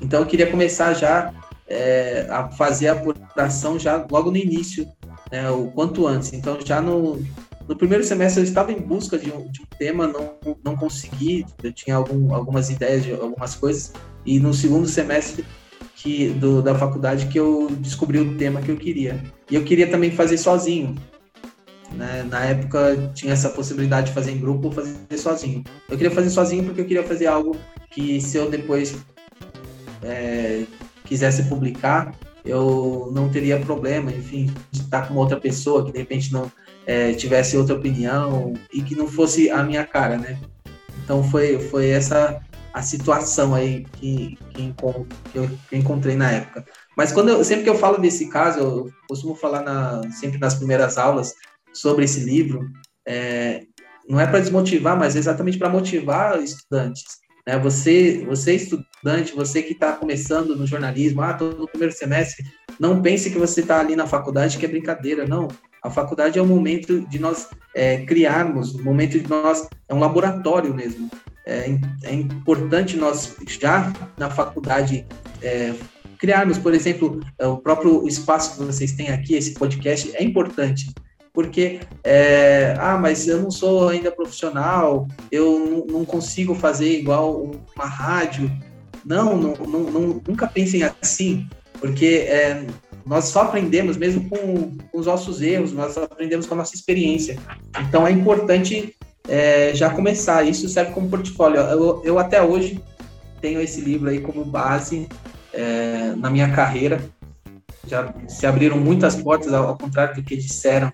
[0.00, 1.32] Então eu queria começar já
[1.66, 4.86] é, a fazer a apuração já logo no início,
[5.30, 6.32] né, o quanto antes.
[6.32, 7.22] Então já no,
[7.66, 11.46] no primeiro semestre eu estava em busca de um, de um tema, não, não consegui,
[11.62, 13.92] eu tinha algum, algumas ideias de algumas coisas,
[14.24, 15.44] e no segundo semestre
[15.96, 19.20] que, do, da faculdade que eu descobri o tema que eu queria.
[19.50, 20.94] E eu queria também fazer sozinho,
[21.92, 22.26] né?
[22.28, 25.64] Na época tinha essa possibilidade de fazer em grupo ou fazer sozinho.
[25.88, 27.56] Eu queria fazer sozinho porque eu queria fazer algo
[27.90, 28.96] que se eu depois
[30.02, 30.64] é,
[31.04, 32.14] quisesse publicar,
[32.44, 36.50] eu não teria problema, enfim, de estar com outra pessoa que de repente não
[36.86, 40.38] é, tivesse outra opinião e que não fosse a minha cara, né?
[41.04, 42.40] Então foi, foi essa
[42.72, 44.72] a situação aí que, que,
[45.32, 46.64] que eu encontrei na época.
[46.96, 50.54] Mas quando eu, sempre que eu falo desse caso, eu costumo falar na, sempre nas
[50.54, 51.34] primeiras aulas
[51.80, 52.68] sobre esse livro,
[53.06, 53.62] é,
[54.08, 57.04] não é para desmotivar, mas é exatamente para motivar estudantes.
[57.46, 57.58] Né?
[57.58, 62.44] Você, você estudante, você que está começando no jornalismo, ah, estou no primeiro semestre,
[62.80, 65.48] não pense que você está ali na faculdade que é brincadeira, não.
[65.82, 70.00] A faculdade é o momento de nós é, criarmos, o momento de nós é um
[70.00, 71.08] laboratório mesmo.
[71.46, 71.70] É,
[72.02, 75.06] é importante nós já na faculdade
[75.40, 75.72] é,
[76.18, 80.92] criarmos, por exemplo, o próprio espaço que vocês têm aqui, esse podcast é importante
[81.38, 87.86] porque, é, ah, mas eu não sou ainda profissional, eu não, consigo fazer igual uma
[87.86, 88.50] rádio.
[89.06, 92.66] Não, não, não nunca pensem assim, porque é,
[93.06, 97.38] nós só aprendemos mesmo com, com, os nossos erros, nós aprendemos com a nossa experiência.
[97.82, 98.96] Então é importante
[99.28, 101.60] é, já começar, isso serve como portfólio.
[101.60, 102.82] Eu, eu, até hoje
[103.40, 105.08] tenho esse livro aí como base
[105.52, 107.00] é, na minha carreira.
[107.86, 110.92] Já se abriram muitas portas, ao contrário do que disseram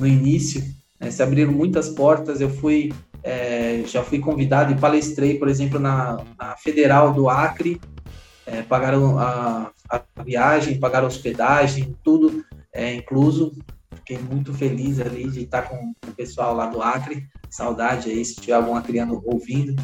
[0.00, 0.62] no início,
[0.98, 2.40] né, se abriram muitas portas.
[2.40, 2.92] Eu fui,
[3.22, 7.80] é, já fui convidado e palestrei, por exemplo, na, na Federal do Acre.
[8.46, 13.52] É, pagaram a, a, viagem, pagaram hospedagem, tudo é, incluso.
[13.94, 17.26] Fiquei muito feliz ali de estar com o pessoal lá do Acre.
[17.48, 19.76] Saudade aí, se tiver algum acriano ouvindo.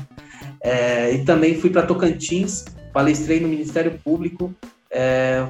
[0.61, 4.55] É, e também fui para Tocantins, palestrei no Ministério Público,
[4.91, 5.47] é,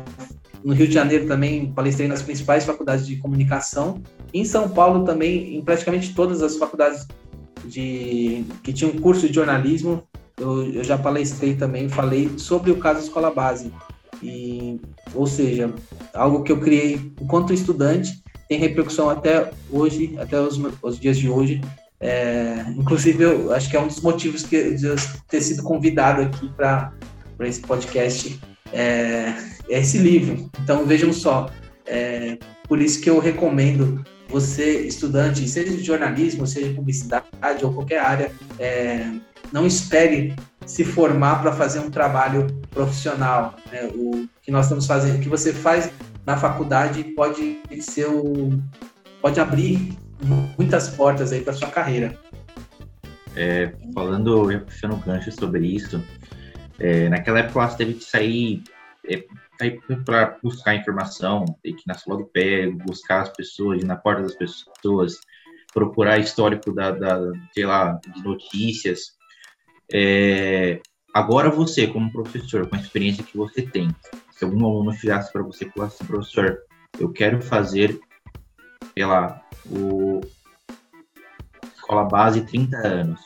[0.65, 4.03] no Rio de Janeiro também palestrei nas principais faculdades de comunicação.
[4.33, 7.07] Em São Paulo também, em praticamente todas as faculdades
[7.65, 10.03] de que tinham curso de jornalismo,
[10.39, 13.73] eu, eu já palestrei também, falei sobre o caso Escola Base.
[14.23, 14.81] E,
[15.15, 15.73] ou seja,
[16.15, 21.29] algo que eu criei enquanto estudante tem repercussão até hoje, até os, os dias de
[21.29, 21.61] hoje.
[21.99, 24.97] É, inclusive, eu acho que é um dos motivos que de eu
[25.29, 26.93] ter sido convidado aqui para
[27.41, 28.39] esse podcast
[28.73, 29.35] é,
[29.69, 30.51] é esse livro.
[30.63, 31.51] Então vejam só,
[31.87, 32.39] é,
[32.69, 38.01] por isso que eu recomendo você, estudante, seja de jornalismo, seja de publicidade ou qualquer
[38.01, 39.07] área, é,
[39.53, 43.55] não espere se formar para fazer um trabalho profissional.
[43.71, 43.89] Né?
[43.95, 45.91] O que nós estamos fazendo, o que você faz
[46.25, 48.61] na faculdade pode ser o,
[49.23, 49.97] pode abrir
[50.59, 52.19] muitas portas aí para sua carreira.
[53.37, 56.03] É, falando, puxando gancho sobre isso,
[56.79, 58.63] é, naquela época você teve que sair
[59.09, 59.25] é,
[60.05, 63.97] para buscar informação, ter que ir na sua do pé, buscar as pessoas, ir na
[63.97, 65.19] porta das pessoas,
[65.73, 67.19] procurar histórico da, da
[67.53, 69.17] sei lá, de notícias.
[69.93, 70.81] É,
[71.15, 73.95] agora você, como professor, com a experiência que você tem,
[74.33, 76.59] se algum aluno chegasse para você e falasse, professor,
[76.99, 77.99] eu quero fazer,
[78.95, 80.21] sei lá, o
[81.75, 83.21] escola base 30 anos,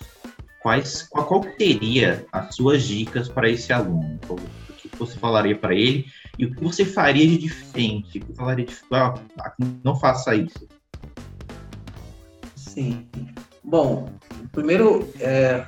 [0.61, 4.19] quais, qual, qual seria as suas dicas para esse aluno?
[4.29, 4.37] O
[4.75, 6.07] que você falaria para ele
[6.39, 8.19] e o que você faria de diferente?
[8.19, 9.15] O que falaria de ah,
[9.83, 10.69] não faça isso?
[12.55, 13.07] Sim.
[13.63, 14.09] Bom,
[14.53, 15.67] primeiro, é,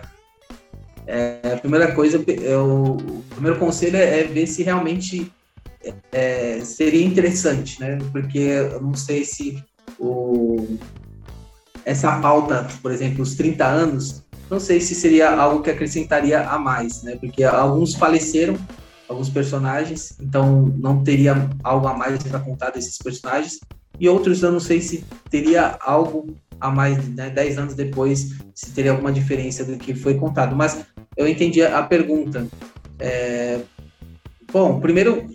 [1.07, 5.33] é, a primeira coisa, é o, o primeiro conselho é, é ver se realmente
[6.13, 7.99] é, seria interessante, né?
[8.13, 9.63] Porque eu não sei se
[9.99, 10.79] o,
[11.85, 16.59] essa pauta, por exemplo, os 30 anos, não sei se seria algo que acrescentaria a
[16.59, 17.17] mais, né?
[17.17, 18.57] Porque alguns faleceram,
[19.09, 23.59] alguns personagens, então não teria algo a mais para contar desses personagens,
[23.99, 28.73] e outros eu não sei se teria algo a mais, né, 10 anos depois, se
[28.73, 30.55] teria alguma diferença do que foi contado.
[30.55, 30.85] Mas
[31.17, 32.47] eu entendi a pergunta.
[32.99, 33.61] É,
[34.53, 35.27] bom, primeiro,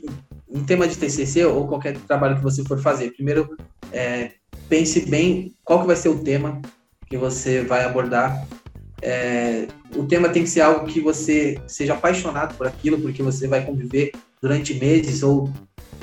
[0.47, 3.57] um tema de TCC ou qualquer trabalho que você for fazer, primeiro
[3.91, 4.31] é,
[4.69, 6.61] pense bem qual que vai ser o tema
[7.07, 8.45] que você vai abordar.
[9.01, 13.47] É, o tema tem que ser algo que você seja apaixonado por aquilo, porque você
[13.47, 14.11] vai conviver
[14.41, 15.51] durante meses ou,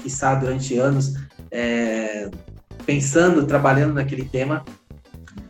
[0.03, 1.15] quiçá, durante anos,
[1.51, 2.31] é,
[2.87, 4.65] pensando, trabalhando naquele tema.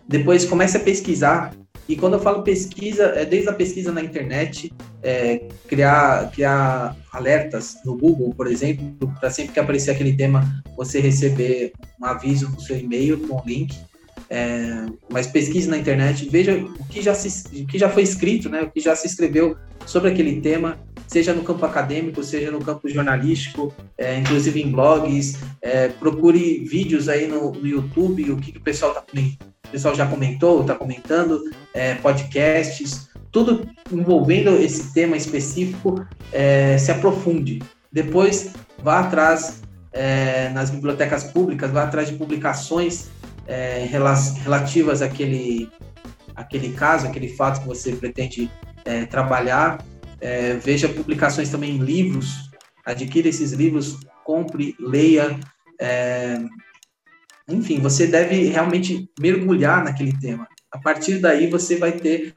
[0.08, 1.54] Depois comece a pesquisar.
[1.88, 4.72] E quando eu falo pesquisa, é desde a pesquisa na internet,
[5.04, 10.98] é, criar, criar alertas no Google, por exemplo, para sempre que aparecer aquele tema, você
[10.98, 13.78] receber um aviso no seu e-mail com o link.
[14.30, 18.48] É, mas pesquise na internet, veja o que, já se, o que já foi escrito,
[18.48, 22.58] né, o que já se escreveu sobre aquele tema, seja no campo acadêmico, seja no
[22.58, 25.38] campo jornalístico, é, inclusive em blogs.
[25.60, 29.02] É, procure vídeos aí no, no YouTube, o que, que o pessoal está
[29.74, 37.60] pessoal já comentou, está comentando, é, podcasts, tudo envolvendo esse tema específico, é, se aprofunde.
[37.90, 39.60] Depois, vá atrás
[39.92, 43.08] é, nas bibliotecas públicas, vá atrás de publicações
[43.48, 45.68] é, relativas àquele,
[46.36, 48.48] àquele caso, aquele fato que você pretende
[49.10, 49.82] trabalhar.
[50.62, 52.50] Veja publicações também em livros,
[52.84, 55.38] adquira esses livros, compre, leia.
[57.48, 60.46] Enfim, você deve realmente mergulhar naquele tema.
[60.70, 62.34] A partir daí, você vai ter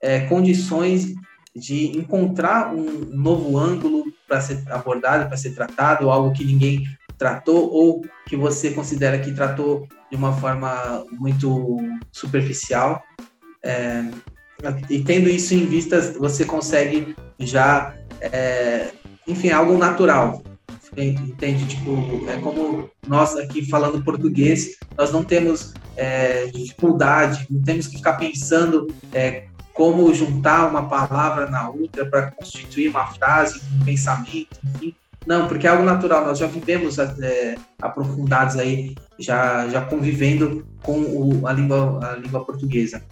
[0.00, 1.14] é, condições
[1.54, 6.84] de encontrar um novo ângulo para ser abordado, para ser tratado, algo que ninguém
[7.16, 11.78] tratou ou que você considera que tratou de uma forma muito
[12.12, 13.02] superficial.
[13.62, 14.04] É,
[14.88, 18.90] e tendo isso em vista, você consegue já, é,
[19.26, 20.42] enfim, algo natural
[20.96, 21.66] entende?
[21.66, 27.96] Tipo, é como nós aqui falando português, nós não temos é, dificuldade, não temos que
[27.96, 29.46] ficar pensando é,
[29.78, 34.92] como juntar uma palavra na outra para constituir uma frase, um pensamento, enfim.
[35.24, 40.98] Não, porque é algo natural, nós já vivemos é, aprofundados aí, já, já convivendo com
[40.98, 43.04] o, a, língua, a língua portuguesa.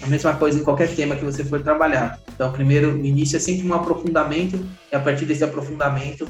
[0.00, 2.20] A mesma coisa em qualquer tema que você for trabalhar.
[2.32, 6.28] Então, primeiro, o início é sempre um aprofundamento, e a partir desse aprofundamento,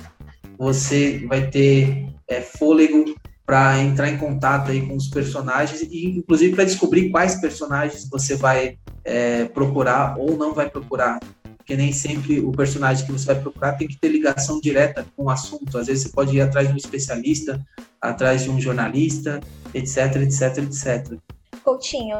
[0.57, 3.15] você vai ter é, fôlego
[3.47, 8.35] para entrar em contato aí com os personagens e inclusive para descobrir quais personagens você
[8.35, 11.21] vai é, procurar ou não vai procurar
[11.67, 15.25] porque nem sempre o personagem que você vai procurar tem que ter ligação direta com
[15.25, 15.77] o assunto.
[15.77, 17.61] Às vezes você pode ir atrás de um especialista,
[18.01, 19.41] atrás de um jornalista,
[19.75, 21.19] etc, etc, etc.
[21.67, 22.17] Coutinho,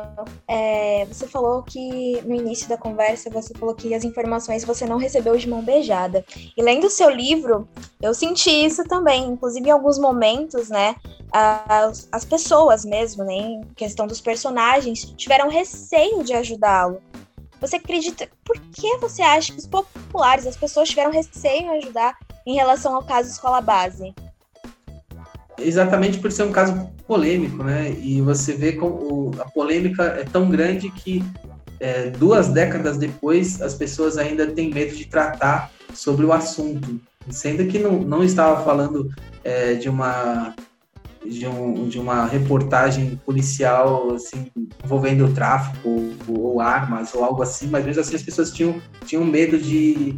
[0.49, 4.97] é, você falou que no início da conversa você falou que as informações você não
[4.97, 6.25] recebeu de mão beijada.
[6.57, 7.69] E lendo o seu livro,
[8.03, 10.97] eu senti isso também, inclusive em alguns momentos, né?
[11.31, 13.35] As, as pessoas mesmo, né?
[13.35, 17.01] Em questão dos personagens, tiveram receio de ajudá-lo.
[17.61, 18.29] Você acredita?
[18.45, 22.97] Por que você acha que os populares, as pessoas tiveram receio em ajudar em relação
[22.97, 24.13] ao caso Escola Base?
[25.59, 27.95] Exatamente por ser um caso polêmico, né?
[28.01, 31.25] E você vê como a polêmica é tão grande que
[31.79, 37.67] é, duas décadas depois as pessoas ainda têm medo de tratar sobre o assunto, sendo
[37.67, 39.11] que não, não estava falando
[39.45, 40.55] é, de uma
[41.25, 44.47] de, um, de uma reportagem policial assim
[44.85, 49.25] envolvendo tráfico ou, ou, armas ou algo assim, mas mesmo assim as pessoas tinham, tinham
[49.25, 50.17] medo de,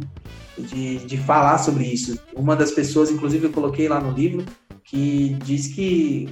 [0.57, 2.19] de, de falar sobre isso.
[2.35, 4.45] Uma das pessoas, inclusive eu coloquei lá no livro,
[4.89, 6.29] que diz que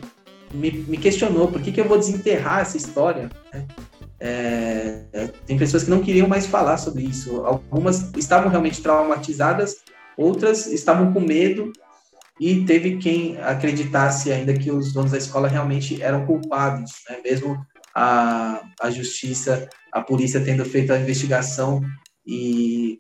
[0.54, 3.30] me, me questionou por que, que eu vou desenterrar essa história.
[3.54, 3.68] Né?
[4.20, 5.04] É,
[5.46, 7.46] tem pessoas que não queriam mais falar sobre isso.
[7.46, 9.78] Algumas estavam realmente traumatizadas,
[10.18, 11.72] outras estavam com medo
[12.40, 17.18] e teve quem acreditasse ainda que os donos da escola realmente eram culpados, né?
[17.24, 17.64] mesmo
[17.94, 21.82] a, a justiça, a polícia tendo feito a investigação
[22.26, 22.98] e,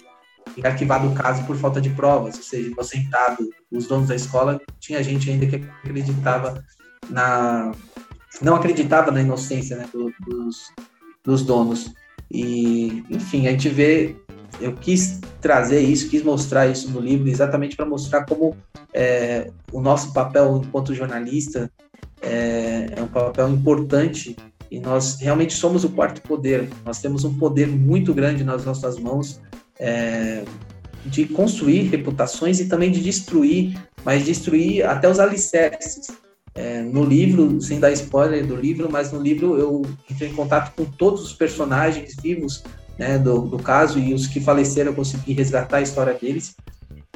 [0.63, 5.03] arquivado o caso por falta de provas, ou seja, inocentado os donos da escola, tinha
[5.03, 6.63] gente ainda que acreditava
[7.09, 7.71] na
[8.41, 10.71] não acreditava na inocência né, do, dos,
[11.23, 11.91] dos donos.
[12.29, 14.15] E, enfim, a gente vê
[14.59, 18.55] eu quis trazer isso, quis mostrar isso no livro, exatamente para mostrar como
[18.93, 21.71] é, o nosso papel enquanto jornalista
[22.21, 24.35] é, é, um papel importante
[24.69, 26.69] e nós realmente somos o quarto poder.
[26.85, 29.39] Nós temos um poder muito grande nas nossas mãos
[29.79, 30.43] é,
[31.05, 36.07] de construir reputações e também de destruir, mas destruir até os alicerces.
[36.55, 40.73] É, no livro, sem dar spoiler do livro, mas no livro eu entrei em contato
[40.75, 42.63] com todos os personagens vivos
[42.97, 46.55] né, do, do caso e os que faleceram eu consegui resgatar a história deles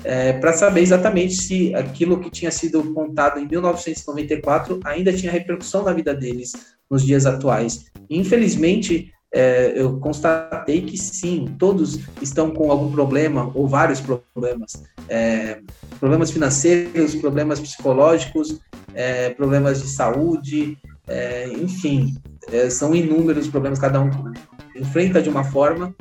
[0.04, 5.84] é, para saber exatamente se aquilo que tinha sido contado em 1994 ainda tinha repercussão
[5.84, 6.54] na vida deles
[6.90, 7.86] nos dias atuais.
[8.10, 15.62] infelizmente, é, eu constatei que sim, todos estão com algum problema ou vários problemas, é,
[16.00, 18.60] problemas financeiros, problemas psicológicos,
[18.94, 20.78] é, problemas de saúde,
[21.08, 22.18] é, enfim,
[22.52, 24.10] é, são inúmeros problemas, cada um
[24.76, 25.96] enfrenta de uma forma.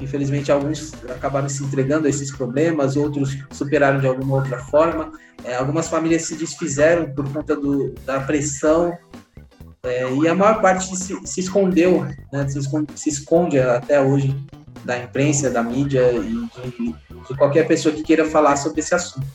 [0.00, 5.10] Infelizmente, alguns acabaram se entregando a esses problemas, outros superaram de alguma outra forma.
[5.44, 8.92] É, algumas famílias se desfizeram por conta do, da pressão
[9.84, 14.34] é, e a maior parte se, se escondeu, né, se, esconde, se, esconde, até hoje
[14.84, 19.26] da imprensa, da mídia e de, de, qualquer pessoa que queira falar sobre esse assunto.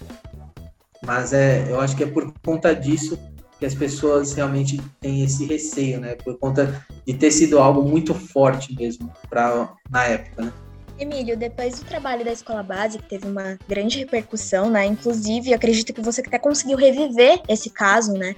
[1.06, 3.18] Mas é, eu acho que é por conta disso
[3.60, 6.16] que as pessoas realmente têm esse receio, né?
[6.16, 10.54] Por conta de ter sido algo muito forte mesmo para na época, né?
[11.00, 14.86] Emílio, depois do trabalho da escola base, que teve uma grande repercussão, né?
[14.86, 18.36] Inclusive, acredito que você até conseguiu reviver esse caso, né?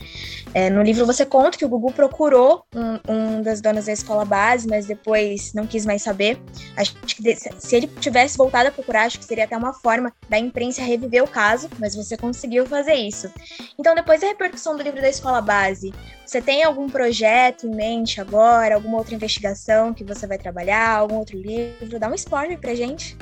[0.54, 4.24] É, no livro você conta que o Gugu procurou um, um, das donas da escola
[4.24, 6.40] base, mas depois não quis mais saber.
[6.78, 10.38] Acho que se ele tivesse voltado a procurar, acho que seria até uma forma da
[10.38, 13.32] imprensa reviver o caso, mas você conseguiu fazer isso.
[13.80, 15.92] Então, depois da repercussão do livro da escola base,
[16.32, 21.16] você tem algum projeto em mente agora, alguma outra investigação que você vai trabalhar, algum
[21.16, 22.00] outro livro?
[22.00, 23.18] Dá um spoiler pra gente.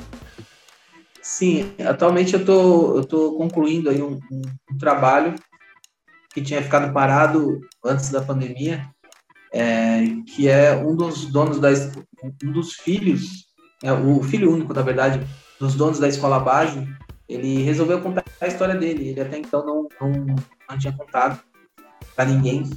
[1.19, 4.41] Sim, atualmente eu tô, eu tô concluindo aí um, um,
[4.71, 5.33] um trabalho
[6.31, 8.87] que tinha ficado parado antes da pandemia,
[9.51, 11.69] é, que é um dos donos da
[12.43, 13.47] um dos filhos,
[13.83, 15.25] é, o filho único, na verdade,
[15.59, 16.87] dos donos da escola base,
[17.27, 19.09] ele resolveu contar a história dele.
[19.09, 20.35] Ele até então não, não,
[20.69, 21.41] não tinha contado
[22.15, 22.69] para ninguém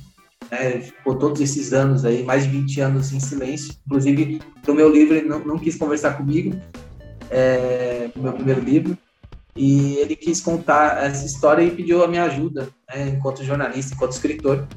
[0.53, 3.75] né, ficou todos esses anos aí, mais de 20 anos em silêncio.
[3.87, 6.55] Inclusive, no meu livro, ele não, não quis conversar comigo,
[7.31, 8.99] é, no meu primeiro livro,
[9.57, 14.13] e ele quis contar essa história e pediu a minha ajuda, né, enquanto jornalista, enquanto
[14.13, 14.69] escritor.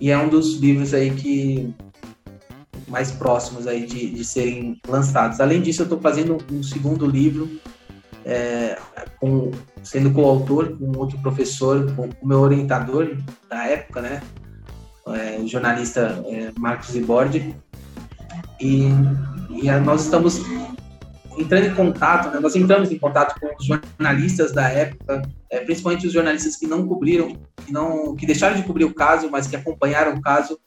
[0.00, 1.74] E é um dos livros aí que
[2.86, 5.40] mais próximos aí de, de serem lançados.
[5.40, 7.50] Além disso, eu estou fazendo um segundo livro,
[8.24, 8.78] é,
[9.18, 9.50] com,
[9.82, 13.16] sendo coautor com outro professor, com o meu orientador
[13.48, 14.22] da época, né,
[15.08, 17.54] é, jornalista é, Marcos Ibordi,
[18.60, 18.88] e,
[19.50, 20.40] e nós estamos
[21.38, 26.06] entrando em contato, né, nós entramos em contato com os jornalistas da época, é, principalmente
[26.06, 29.56] os jornalistas que não cobriram, que, não, que deixaram de cobrir o caso, mas que
[29.56, 30.58] acompanharam o caso,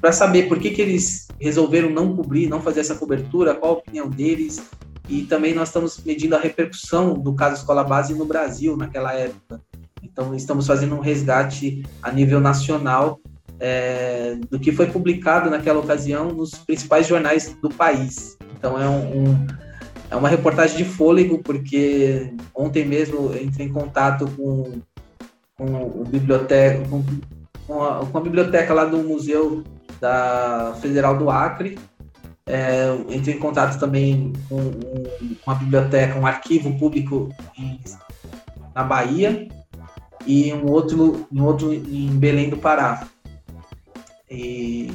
[0.00, 3.78] para saber por que, que eles resolveram não cobrir, não fazer essa cobertura, qual a
[3.78, 4.62] opinião deles,
[5.08, 9.60] e também nós estamos medindo a repercussão do caso Escola Base no Brasil naquela época.
[10.02, 13.20] Então, estamos fazendo um resgate a nível nacional
[13.62, 18.36] é, do que foi publicado naquela ocasião nos principais jornais do país.
[18.58, 19.46] Então é, um, um,
[20.10, 24.80] é uma reportagem de fôlego, porque ontem mesmo entrei em contato com,
[25.56, 27.04] com, o biblioteca, com,
[27.64, 29.62] com, a, com a biblioteca lá do Museu
[30.00, 31.78] da Federal do Acre,
[32.44, 37.78] é, entrei em contato também com, com uma biblioteca, um arquivo público em,
[38.74, 39.46] na Bahia
[40.26, 43.06] e um outro, um outro em Belém do Pará.
[44.32, 44.90] E,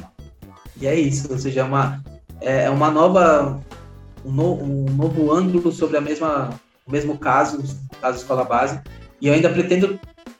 [0.80, 2.02] e é isso, ou seja, é uma,
[2.40, 3.60] é, é uma nova,
[4.24, 6.50] um, no, um novo ângulo sobre a mesma,
[6.84, 7.62] o mesmo caso,
[8.00, 8.80] caso Escola Base,
[9.20, 9.98] e eu ainda pretendo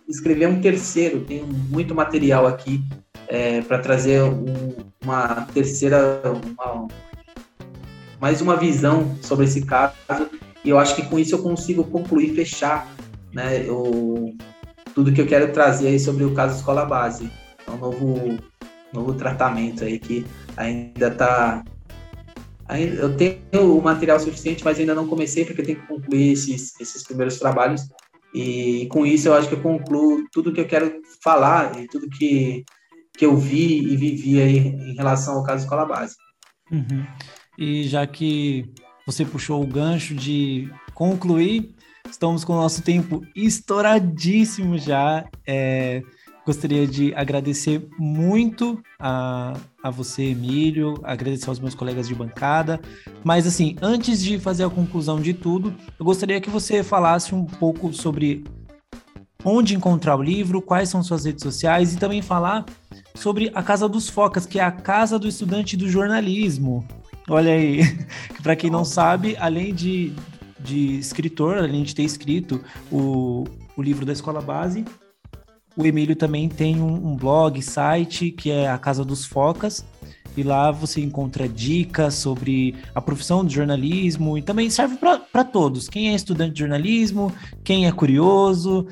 [0.09, 2.83] escrever um terceiro, tenho muito material aqui
[3.29, 6.89] é, para trazer um, uma terceira, uma,
[8.21, 9.95] mais uma visão sobre esse caso,
[10.65, 12.89] e eu acho que com isso eu consigo concluir, fechar
[13.33, 14.35] né, o,
[14.93, 17.31] tudo que eu quero trazer aí sobre o caso Escola Base.
[17.67, 18.39] É um novo
[18.93, 21.63] novo tratamento aí que ainda está
[23.01, 26.79] eu tenho o material suficiente, mas ainda não comecei porque eu tenho que concluir esses,
[26.79, 27.89] esses primeiros trabalhos.
[28.35, 32.11] E com isso eu acho que eu concluo tudo que eu quero falar e tudo
[32.11, 32.65] que
[33.17, 36.15] que eu vi e vivi aí em relação ao caso Escola Base.
[36.71, 37.05] Uhum.
[37.59, 38.71] E já que
[39.05, 41.75] você puxou o gancho de concluir,
[42.09, 45.29] estamos com o nosso tempo estouradíssimo já.
[45.45, 46.01] É,
[46.49, 49.53] gostaria de agradecer muito a,
[49.83, 52.81] a você, Emílio, agradecer aos meus colegas de bancada.
[53.23, 57.45] Mas, assim, antes de fazer a conclusão de tudo, eu gostaria que você falasse um
[57.45, 58.45] pouco sobre
[59.45, 62.65] onde encontrar o livro, quais são suas redes sociais e também falar
[63.15, 66.83] sobre a Casa dos Focas, que é a Casa do Estudante do Jornalismo.
[67.29, 67.83] Olha aí,
[68.43, 70.15] para quem não sabe, além de,
[70.59, 73.45] de escritor, além de ter escrito o,
[73.77, 74.83] o livro da Escola Base,
[75.79, 79.87] o Emílio também tem um, um blog, site, que é a Casa dos Focas,
[80.37, 85.89] e lá você encontra dicas sobre a profissão de jornalismo e também serve para todos.
[85.89, 87.33] Quem é estudante de jornalismo,
[87.63, 88.89] quem é curioso,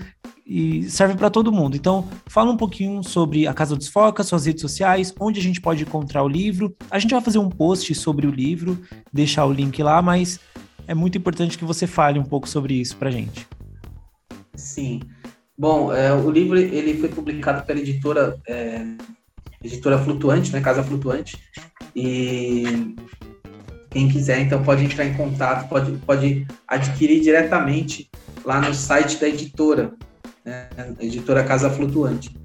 [0.46, 1.76] e serve para todo mundo.
[1.76, 5.60] Então, fala um pouquinho sobre a Casa dos Focas, suas redes sociais, onde a gente
[5.60, 6.76] pode encontrar o livro.
[6.88, 8.80] A gente vai fazer um post sobre o livro,
[9.12, 10.38] deixar o link lá, mas
[10.86, 13.44] é muito importante que você fale um pouco sobre isso para gente.
[14.54, 15.00] Sim.
[15.58, 18.84] Bom, é, o livro ele foi publicado pela editora é,
[19.62, 21.38] editora Flutuante, né, Casa Flutuante,
[21.94, 22.94] e
[23.90, 28.10] quem quiser então pode entrar em contato, pode, pode adquirir diretamente
[28.44, 29.94] lá no site da editora,
[30.44, 30.68] né,
[31.00, 32.36] editora Casa Flutuante.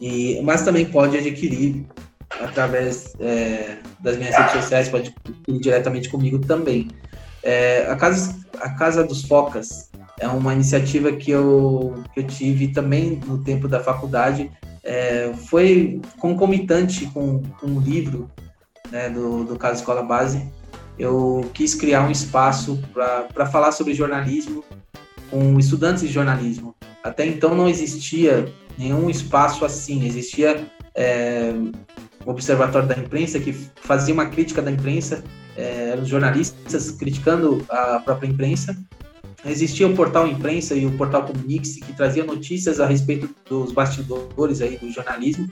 [0.00, 1.86] E, mas também pode adquirir
[2.40, 5.14] através é, das minhas redes sociais, pode
[5.48, 6.88] ir diretamente comigo também.
[7.42, 9.89] É, a, Casa, a Casa dos Focas
[10.20, 14.50] é uma iniciativa que eu, que eu tive também no tempo da faculdade,
[14.84, 18.30] é, foi concomitante com, com um livro
[18.92, 20.46] né, do, do Casa Escola Base.
[20.98, 24.62] Eu quis criar um espaço para falar sobre jornalismo
[25.30, 26.76] com estudantes de jornalismo.
[27.02, 31.52] Até então não existia nenhum espaço assim, existia é,
[32.26, 35.24] o Observatório da Imprensa, que fazia uma crítica da imprensa,
[35.56, 38.76] é, os jornalistas criticando a própria imprensa.
[39.44, 44.60] Existia o portal Imprensa e o portal Comunix, que trazia notícias a respeito dos bastidores
[44.60, 45.50] aí do jornalismo,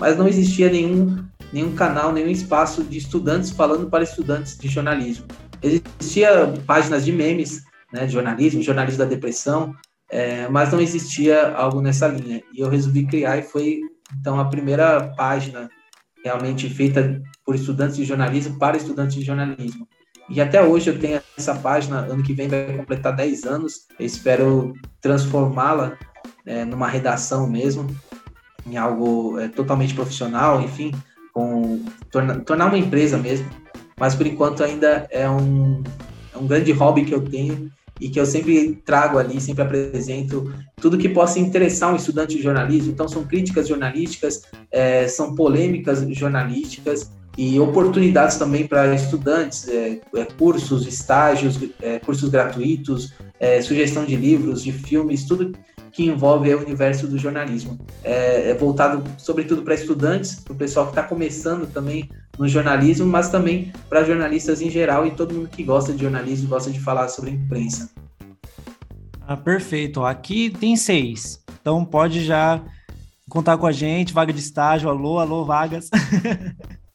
[0.00, 5.26] mas não existia nenhum, nenhum canal, nenhum espaço de estudantes falando para estudantes de jornalismo.
[5.62, 9.74] Existia páginas de memes, né, de jornalismo, jornalismo da depressão,
[10.10, 12.42] é, mas não existia algo nessa linha.
[12.54, 13.80] E eu resolvi criar e foi
[14.18, 15.68] então a primeira página
[16.24, 19.86] realmente feita por estudantes de jornalismo para estudantes de jornalismo.
[20.28, 23.86] E até hoje eu tenho essa página, ano que vem vai completar 10 anos.
[23.98, 25.96] Eu espero transformá-la
[26.44, 27.86] é, numa redação mesmo,
[28.66, 30.92] em algo é, totalmente profissional, enfim,
[31.32, 33.46] com torna, tornar uma empresa mesmo.
[33.98, 35.82] Mas por enquanto ainda é um,
[36.34, 37.70] é um grande hobby que eu tenho
[38.00, 42.42] e que eu sempre trago ali, sempre apresento tudo que possa interessar um estudante de
[42.42, 42.92] jornalismo.
[42.92, 50.24] Então, são críticas jornalísticas, é, são polêmicas jornalísticas e oportunidades também para estudantes, é, é,
[50.24, 55.52] cursos, estágios, é, cursos gratuitos, é, sugestão de livros, de filmes, tudo
[55.92, 57.78] que envolve o universo do jornalismo.
[58.02, 62.08] É, é voltado, sobretudo, para estudantes, para o pessoal que está começando também
[62.38, 66.48] no jornalismo, mas também para jornalistas em geral e todo mundo que gosta de jornalismo
[66.48, 67.90] gosta de falar sobre imprensa.
[69.26, 70.04] Ah, perfeito.
[70.04, 72.62] Aqui tem seis, então pode já
[73.28, 75.90] contar com a gente, vaga de estágio, alô, alô, vagas.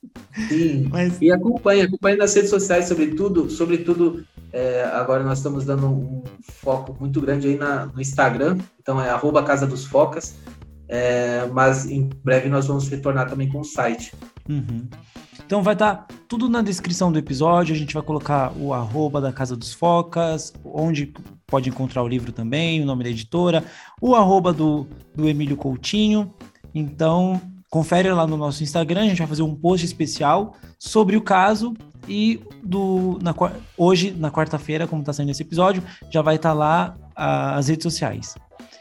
[0.48, 1.22] Sim, Mas...
[1.22, 6.95] e acompanhe, acompanhe nas redes sociais, sobretudo, sobretudo é, agora nós estamos dando um foco
[6.99, 10.36] muito grande aí na, no Instagram, então é arroba Casa dos Focas,
[10.88, 14.14] é, mas em breve nós vamos retornar também com o site.
[14.49, 14.88] Uhum.
[15.45, 19.20] Então vai estar tá tudo na descrição do episódio, a gente vai colocar o arroba
[19.20, 21.14] da Casa dos Focas, onde
[21.45, 23.64] pode encontrar o livro também, o nome da editora,
[24.02, 26.34] o arroba do, do Emílio Coutinho.
[26.74, 27.41] Então,
[27.72, 31.73] confere lá no nosso Instagram, a gente vai fazer um post especial sobre o caso
[32.06, 33.34] e do, na,
[33.77, 35.81] hoje, na quarta-feira, como está saindo esse episódio,
[36.11, 38.35] já vai estar tá lá a, as redes sociais.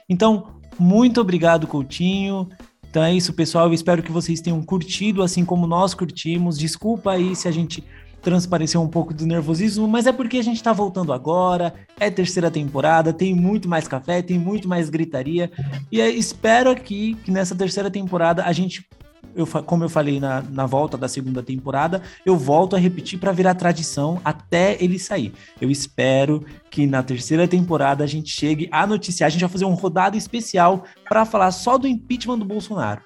[0.08, 2.48] Então, muito obrigado, Coutinho.
[2.90, 3.68] Então é isso, pessoal.
[3.68, 6.58] Eu espero que vocês tenham curtido, assim como nós curtimos.
[6.58, 7.84] Desculpa aí se a gente
[8.20, 12.50] transpareceu um pouco do nervosismo, mas é porque a gente tá voltando agora, é terceira
[12.50, 15.50] temporada, tem muito mais café, tem muito mais gritaria,
[15.90, 18.86] e espero aqui que nessa terceira temporada a gente
[19.34, 23.32] eu, como eu falei na, na volta da segunda temporada, eu volto a repetir para
[23.32, 25.32] virar tradição até ele sair.
[25.60, 29.64] Eu espero que na terceira temporada a gente chegue a noticiar, a gente vai fazer
[29.64, 33.02] um rodado especial para falar só do impeachment do Bolsonaro.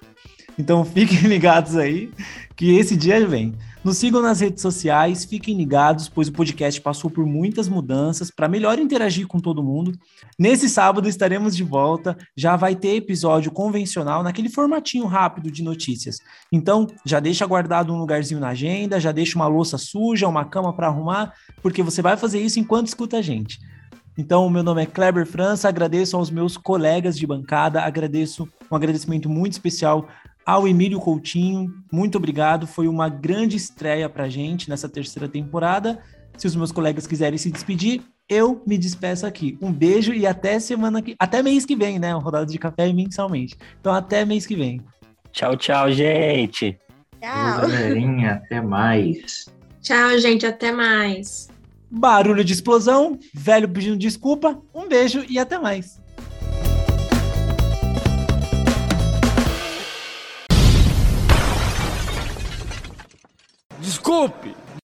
[0.57, 2.09] Então fiquem ligados aí
[2.55, 3.53] que esse dia vem.
[3.85, 8.47] Nos sigam nas redes sociais, fiquem ligados, pois o podcast passou por muitas mudanças para
[8.47, 9.91] melhor interagir com todo mundo.
[10.39, 16.17] Nesse sábado estaremos de volta, já vai ter episódio convencional naquele formatinho rápido de notícias.
[16.51, 20.73] Então, já deixa guardado um lugarzinho na agenda, já deixa uma louça suja, uma cama
[20.73, 23.59] para arrumar, porque você vai fazer isso enquanto escuta a gente.
[24.17, 29.29] Então, meu nome é Kleber França, agradeço aos meus colegas de bancada, agradeço um agradecimento
[29.29, 30.07] muito especial
[30.45, 31.73] ao Emílio Coutinho.
[31.91, 35.99] Muito obrigado, foi uma grande estreia pra gente nessa terceira temporada.
[36.37, 39.57] Se os meus colegas quiserem se despedir, eu me despeço aqui.
[39.61, 42.11] Um beijo e até semana que até mês que vem, né?
[42.13, 43.55] Rodada de café mensalmente.
[43.79, 44.81] Então até mês que vem.
[45.31, 46.77] Tchau, tchau, gente.
[47.21, 47.61] Tchau.
[47.61, 49.47] Galerinha, até mais.
[49.81, 50.45] Tchau, gente.
[50.45, 51.49] Até mais.
[51.89, 54.61] Barulho de explosão, velho pedindo desculpa.
[54.73, 56.01] Um beijo e até mais.
[64.05, 64.64] Desculpe!